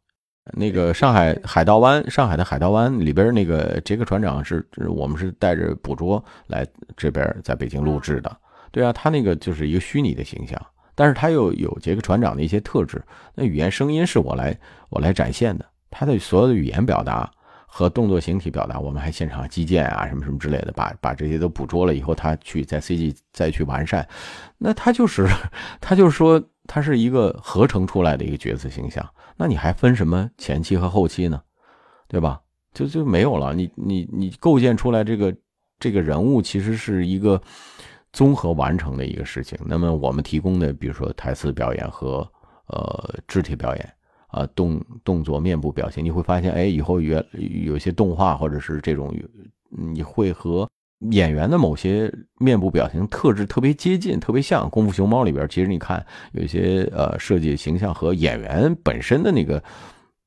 [0.54, 6.66] 那个上海海盗湾，上海的海盗湾里边那个杰克船长是，我们是带着捕捉来
[6.96, 8.36] 这边在北京录制的。
[8.72, 10.60] 对啊，他那个就是一个虚拟的形象，
[10.96, 13.00] 但是他又有杰克船长的一些特质。
[13.36, 17.30] 那语言声音是我来我来展现的，他的所有的语言表达。
[17.72, 24.06] 和动作形体表达，我们还现场击剑啊，什么什么之类的，把把这些都捕捉了以后，他去在 CG 再去完善，
[24.58, 25.28] 那他就是，
[25.80, 29.08] 他就是说，他是一个合成出来的一个角色形象。
[29.36, 31.40] 那你还分什么前期和后期呢？
[32.08, 32.40] 对吧？
[32.74, 33.54] 就就没有了。
[33.54, 35.34] 你你你构建出来这个
[35.78, 37.40] 这个人物，其实是一个
[38.12, 39.56] 综合完成的一个事情。
[39.64, 42.28] 那么我们提供的，比如说台词表演和
[42.66, 43.92] 呃肢体表演。
[44.30, 47.24] 啊，动动作、面部表情，你会发现，哎，以后原
[47.64, 49.14] 有些动画或者是这种，
[49.70, 50.68] 你会和
[51.10, 55.48] 演员的某些面部表情特质特别接近，特别像《功夫熊猫》里边。
[55.48, 59.62] 其实你看，有些呃设计形象和演员本身的那个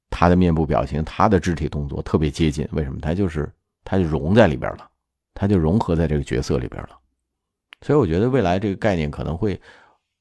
[0.10, 2.68] 他的面部表情、他的肢体动作特别接近。
[2.72, 3.00] 为什么？
[3.02, 3.52] 他就是
[3.84, 4.90] 他就融在里边了，
[5.34, 6.90] 他就融合在这个角色里边了。
[7.82, 9.60] 所以我觉得未来这个概念可能会，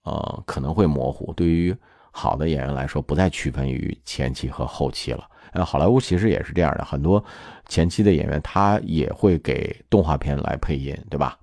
[0.05, 1.33] 呃，可能会模糊。
[1.33, 1.75] 对于
[2.13, 5.29] 好的演员来说，不再区分于前期和后期了。
[5.53, 7.23] 呃，好莱坞其实也是这样的，很多
[7.67, 11.37] 前期的演员他也会给动画片来配音，对吧？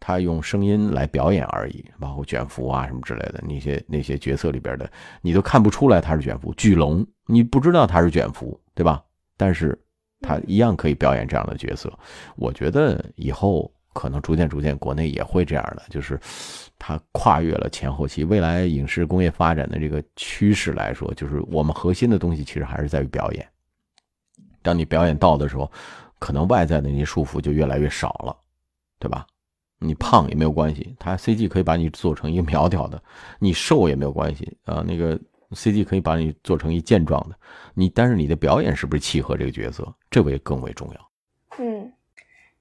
[0.00, 4.90] 他用声音来表演而已，包括卷福啊什么之类的那些那些角色里边的，
[5.22, 6.52] 你都看不出来他是卷福。
[6.54, 9.02] 巨龙，你不知道他是卷福，对吧？
[9.36, 9.78] 但是
[10.20, 11.90] 他一样可以表演这样的角色。
[12.36, 16.20] 我觉得以后可能逐渐逐渐，国内也会这样的，就是
[16.78, 18.24] 他跨越了前后期。
[18.24, 23.48] 未来影视工业发展的这个趋势来说，就是我们核心的东西其实还是在于表演。
[24.62, 25.70] 当你表演到的时候，
[26.18, 28.36] 可能外在的那些束缚就越来越少了，
[28.98, 29.26] 对吧？
[29.80, 32.96] 你胖也没有关系，它 CG 可以把你做成一个苗条的；
[33.38, 35.20] 你瘦也没有关系啊，那个
[35.50, 37.38] CG 可以把你做成一健壮的。
[37.74, 41.10] 你但是你的表演是不是契合这个角色，这为更为重要。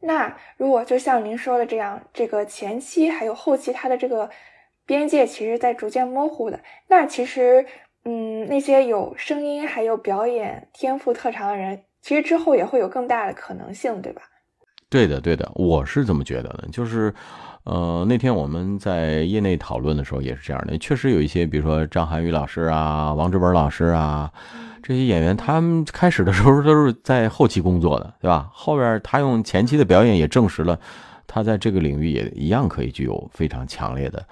[0.06, 4.30] 那如果就像您说的这样，这个前期还有后期，它的这个
[4.86, 6.60] 边界其实在逐渐模糊的。
[6.88, 7.66] 那其实，
[8.04, 14.24] 嗯，那些有声音还有表演天赋特长的人，其实之后也会有更大的可能性，对吧？
[14.94, 16.68] 对的，对的，我是这么觉得的。
[16.72, 17.12] 就是，
[17.64, 20.78] 呃，那天我们在业内讨论的时候也是这样的。
[20.78, 24.32] 确实有一些，比如说张涵予老师啊、王志文老师啊，
[24.84, 28.52] 这些演员，他们开始的时候都是在后期工作的，对吧？
[28.54, 30.80] 后边他用前期的表演也证实了，
[31.26, 34.24] 他在这个领域也一样可以具有非常强烈的，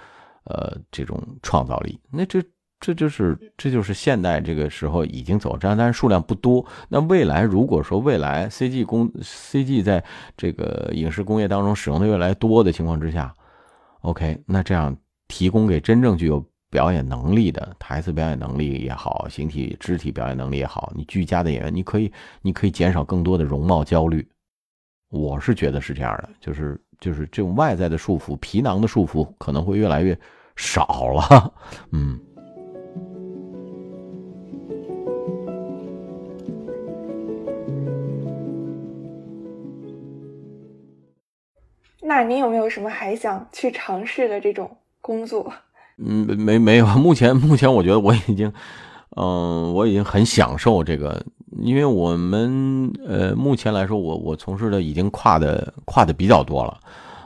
[0.44, 2.00] 呃，这种创造力。
[2.12, 2.40] 那这。
[2.82, 6.66] 这就是这就是现代这个时候已经走这样，但是数量不多。
[6.90, 10.04] 那未来如果说未来 CG 工 CG 在
[10.36, 13.32] 这个影视工业当中使用的越来越多的情况之下
[14.02, 22.12] ，OK，那这样提供给真正具有表演能力的台词表演能力也好，形体肢体表演能力也好，你居家的演员，你可以
[22.42, 24.28] 你可以减少更多的容貌焦虑。
[25.12, 30.18] 我是觉得是这样的，就是就是这种外在的束缚、皮囊的束缚可能会越来越
[30.56, 31.54] 少了。
[31.94, 32.20] 嗯。
[42.14, 45.50] 那你有没有什么还想去尝试的这种工作？
[45.98, 46.86] 嗯，没没有。
[46.86, 48.52] 目 前目前，我觉得我已经，
[49.16, 51.26] 嗯，我已经很享受这个，
[51.62, 56.78] 因为我们呃，目前来说，我我从事的已经跨的跨的比较多了，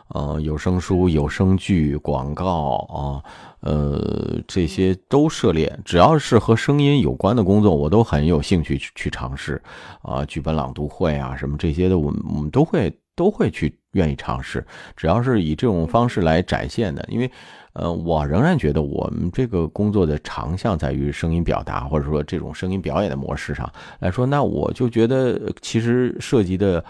[0.10, 3.24] 呃，有声书、有声剧、广告啊，
[3.62, 5.80] 呃，这些都涉猎。
[5.84, 9.60] 只要是和声音有关的工作，我都很有兴趣去去尝试
[10.04, 13.78] 啊，剧本朗读会啊，什么这些的，我们我们都会都会去。
[13.96, 14.62] 愿意尝试，
[14.98, 17.32] 只要是以这种方式来展现的，因为，
[17.72, 26.84] 呃，我仍然觉得我们这个工作的长项在于声音表达，或者说这种声音表演的模式上来说，那我就觉得其实涉及的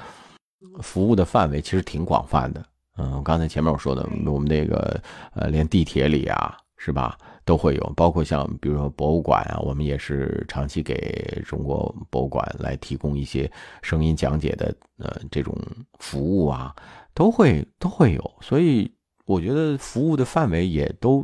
[0.82, 2.66] 服务的范围其实挺广泛的。
[2.98, 5.00] 嗯，刚才前面我说的，我们那个
[5.36, 7.16] 呃，连地铁里啊，是吧？
[7.46, 13.50] 都会有，包括像比如说博物馆啊，我们也是长期给中国博物馆来提供一些
[13.84, 15.56] 声音讲解的呃这种
[16.00, 16.76] 服务啊，
[17.14, 18.92] 都会都会有，所以
[19.26, 21.24] 我觉得服务的范围也都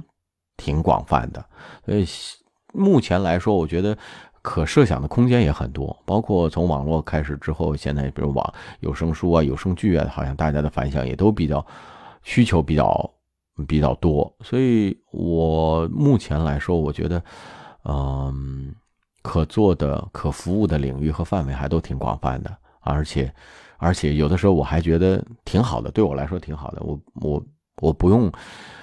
[0.57, 1.43] 挺广泛的。
[1.84, 2.05] 所以
[2.72, 3.97] 目前来说，我觉得
[4.43, 11.65] 可设想的空间也很多，包括从网络开始之后，现在比如网有声书啊、有声剧啊，好像大家的反响也都比较
[12.22, 13.11] 需求比较。
[13.68, 17.24] 比较多，所以我目前来说，我觉得，
[17.84, 18.74] 嗯，
[19.22, 23.32] 可做的、可服务的领域和范围还都挺广泛的，而且，
[23.78, 26.82] 而且有的时候我还觉得挺好的，对我来说挺好的。
[26.82, 27.45] 我我
[27.82, 28.32] 我不用，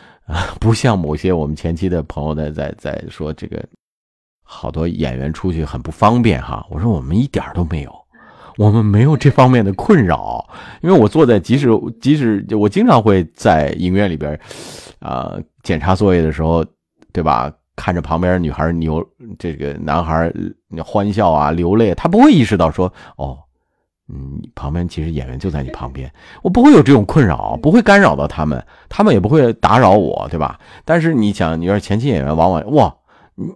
[0.61, 3.64] 不像某些我们前期的朋友在在在说这个，
[4.43, 6.64] 好多演员出去很不方便哈。
[6.71, 8.07] 我说我们一点都没有。
[8.59, 10.44] 我们没有这方面的困扰，
[10.82, 11.68] 因为我坐在即使
[12.00, 14.38] 即使我经常会在影院里边，
[14.98, 16.64] 啊，检查作业的时候，
[17.12, 17.50] 对吧？
[17.76, 19.06] 看着旁边女孩牛，
[19.38, 20.32] 这个男孩
[20.84, 23.38] 欢笑啊，流泪，他不会意识到说，哦，
[24.12, 30.59] 嗯，旁边其实演员就在你旁边，我不会有这种困扰，不会干扰到他们，他们也不会打扰我，对吧？
[30.84, 32.92] 但是你想，你要是前期演员，往往哇，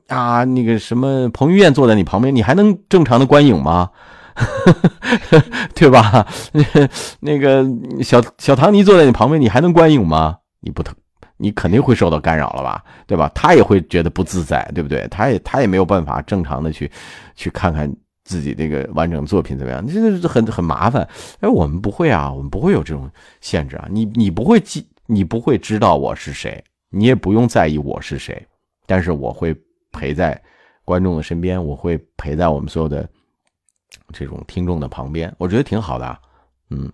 [0.06, 3.90] 啊，那个什么彭于晏坐在你旁边，你还能正常的观影吗？
[5.74, 6.26] 对吧？
[7.20, 7.64] 那个
[8.02, 10.38] 小小唐尼坐在你旁边，你还能观影吗？
[10.60, 10.94] 你不疼，
[11.36, 12.82] 你肯定会受到干扰了吧？
[13.06, 13.30] 对吧？
[13.34, 15.06] 他也会觉得不自在，对不对？
[15.08, 16.90] 他也他也没有办法正常的去
[17.34, 17.92] 去看看
[18.24, 19.84] 自己这个完整作品怎么样？
[19.86, 21.06] 这个很很麻烦。
[21.40, 23.10] 哎，我们不会啊，我们不会有这种
[23.40, 23.86] 限制啊。
[23.90, 28.46] 你你不会记，你不会知道我是谁，你也不用在意我是谁，
[28.86, 29.54] 但是我会
[29.90, 30.40] 陪在
[30.84, 33.08] 观众的身边，我会陪在我们所有的。
[34.12, 36.18] 这种听众的旁边，我觉得挺好的。
[36.70, 36.92] 嗯。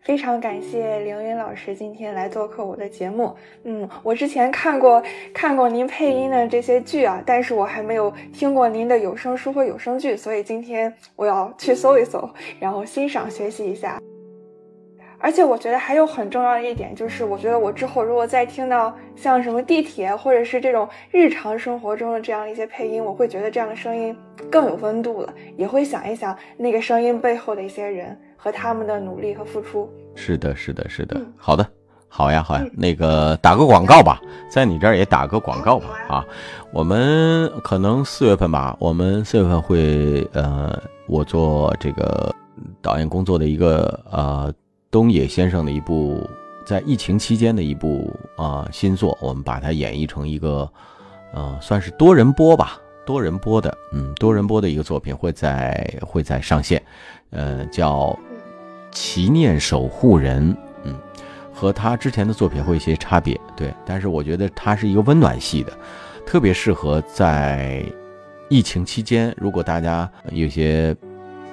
[0.00, 3.36] 非常感谢凌云老师今天来做客我的节目。
[3.64, 5.02] 嗯，我之前看过
[5.34, 12.26] 看过您配音的这些剧啊，但是我还没有听过您的有声书或有声剧，所以今天我要去搜一搜，
[12.58, 14.00] 然后欣赏学习一下。
[15.20, 24.16] 而且我觉得还有很重要的一点，就是我觉得我之后如果再听到像什么地铁或者是这种日常生活中的这样的一些配音，我会觉得这样的声音
[24.48, 29.90] 更有温度了，也会想一想那个声音背后的一些人和他们的努力和付出。
[30.14, 31.20] 是的，是的，是的。
[31.36, 31.66] 好的，
[32.08, 32.64] 好呀，好呀。
[32.72, 35.86] 那个打个广告吧，在你这儿也打个广告吧。
[36.08, 36.24] 啊，
[36.72, 42.32] 我们可能四月份吧，我们四月份会呃，我做这个
[42.80, 44.54] 导演工作的一个呃。
[44.90, 46.28] 东野先生的一部
[46.64, 50.70] 在疫情期间的一部啊新作，我们把它演绎成一个，
[51.32, 56.82] 呃，算是多人播吧，多人播的，嗯，多人播的一个作品会在会在上线，
[57.30, 58.06] 呃，叫
[58.90, 60.94] 《祈念守护人》，嗯，
[61.52, 65.72] 和他之前的作品会有些差别，对，但是我觉得它是一个温暖系的，
[66.24, 67.84] 特别适合在
[68.48, 70.96] 疫情期间，如果大家有些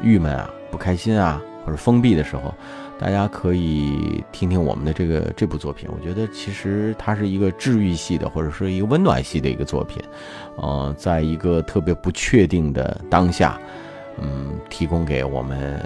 [0.02, 2.54] 郁闷啊、不开心啊或者封闭的时候。
[2.98, 10.02] 大家可以听听我们的这个这部作品，我觉得其实它是一个治愈系的，或者说一个温暖系的一个作品，
[10.56, 13.60] 呃，在一个特别不确定的当下，
[14.18, 15.78] 嗯，提供给我们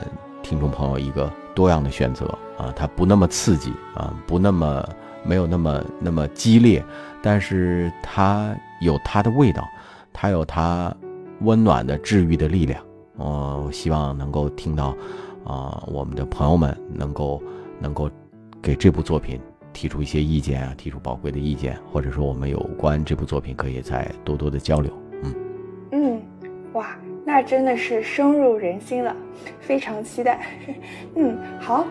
[0.44, 2.26] 听众朋友一个多样的选择。
[2.58, 4.88] 啊，它不那么刺激啊，不那么
[5.24, 6.84] 没有那么那么激烈，
[7.24, 9.64] 但是它有它的味道，
[10.12, 10.94] 它有它
[11.40, 12.84] 温暖的治愈的力量，
[13.16, 14.94] 我希望能够听到。
[15.50, 17.42] 啊，我们的朋友们能够
[17.80, 18.08] 能够
[18.62, 19.42] 给这部作品
[19.74, 24.94] 提出一些意见啊，提出宝贵的意见，或者说我们有关这部作品可以再多多的交流。
[25.24, 25.34] 嗯
[25.92, 26.22] 嗯，
[26.74, 26.96] 哇，
[27.26, 29.16] 那真的是深入人心了，
[29.60, 30.46] 非常期待。
[31.16, 31.84] 嗯，好，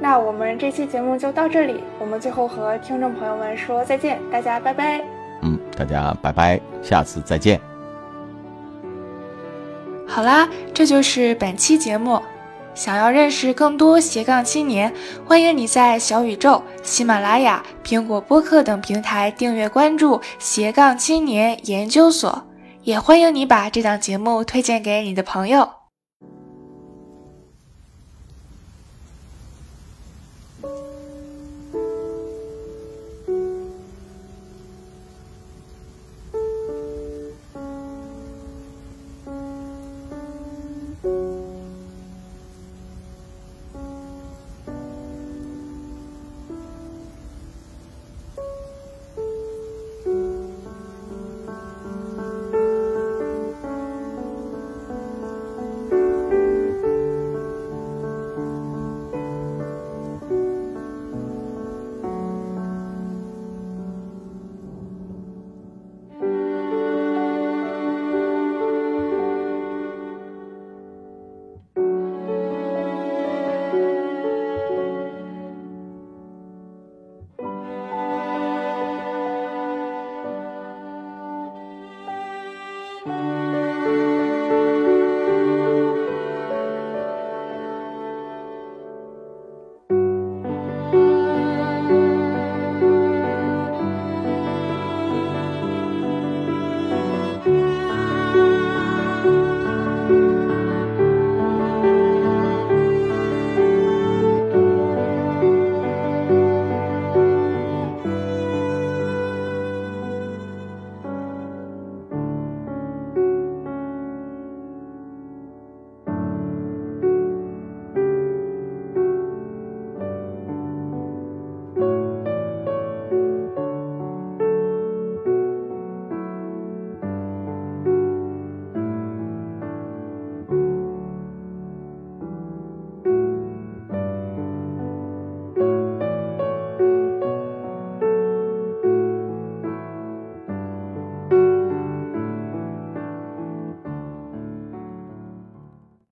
[0.00, 5.04] 那我们这期节目就到这里，我们最后和听众朋友们说再见，大家拜拜。
[5.42, 7.60] 嗯，大家拜拜，下次再见。
[10.06, 12.20] 好啦，这就是本期节目。
[12.74, 14.92] 想要认识更多斜杠青年，
[15.26, 22.42] 欢迎你在小宇宙、喜马拉雅、苹果播客等平台订阅关注斜杠青年研究所，
[22.82, 25.81] 也欢迎你把这档节目推荐给你的朋友。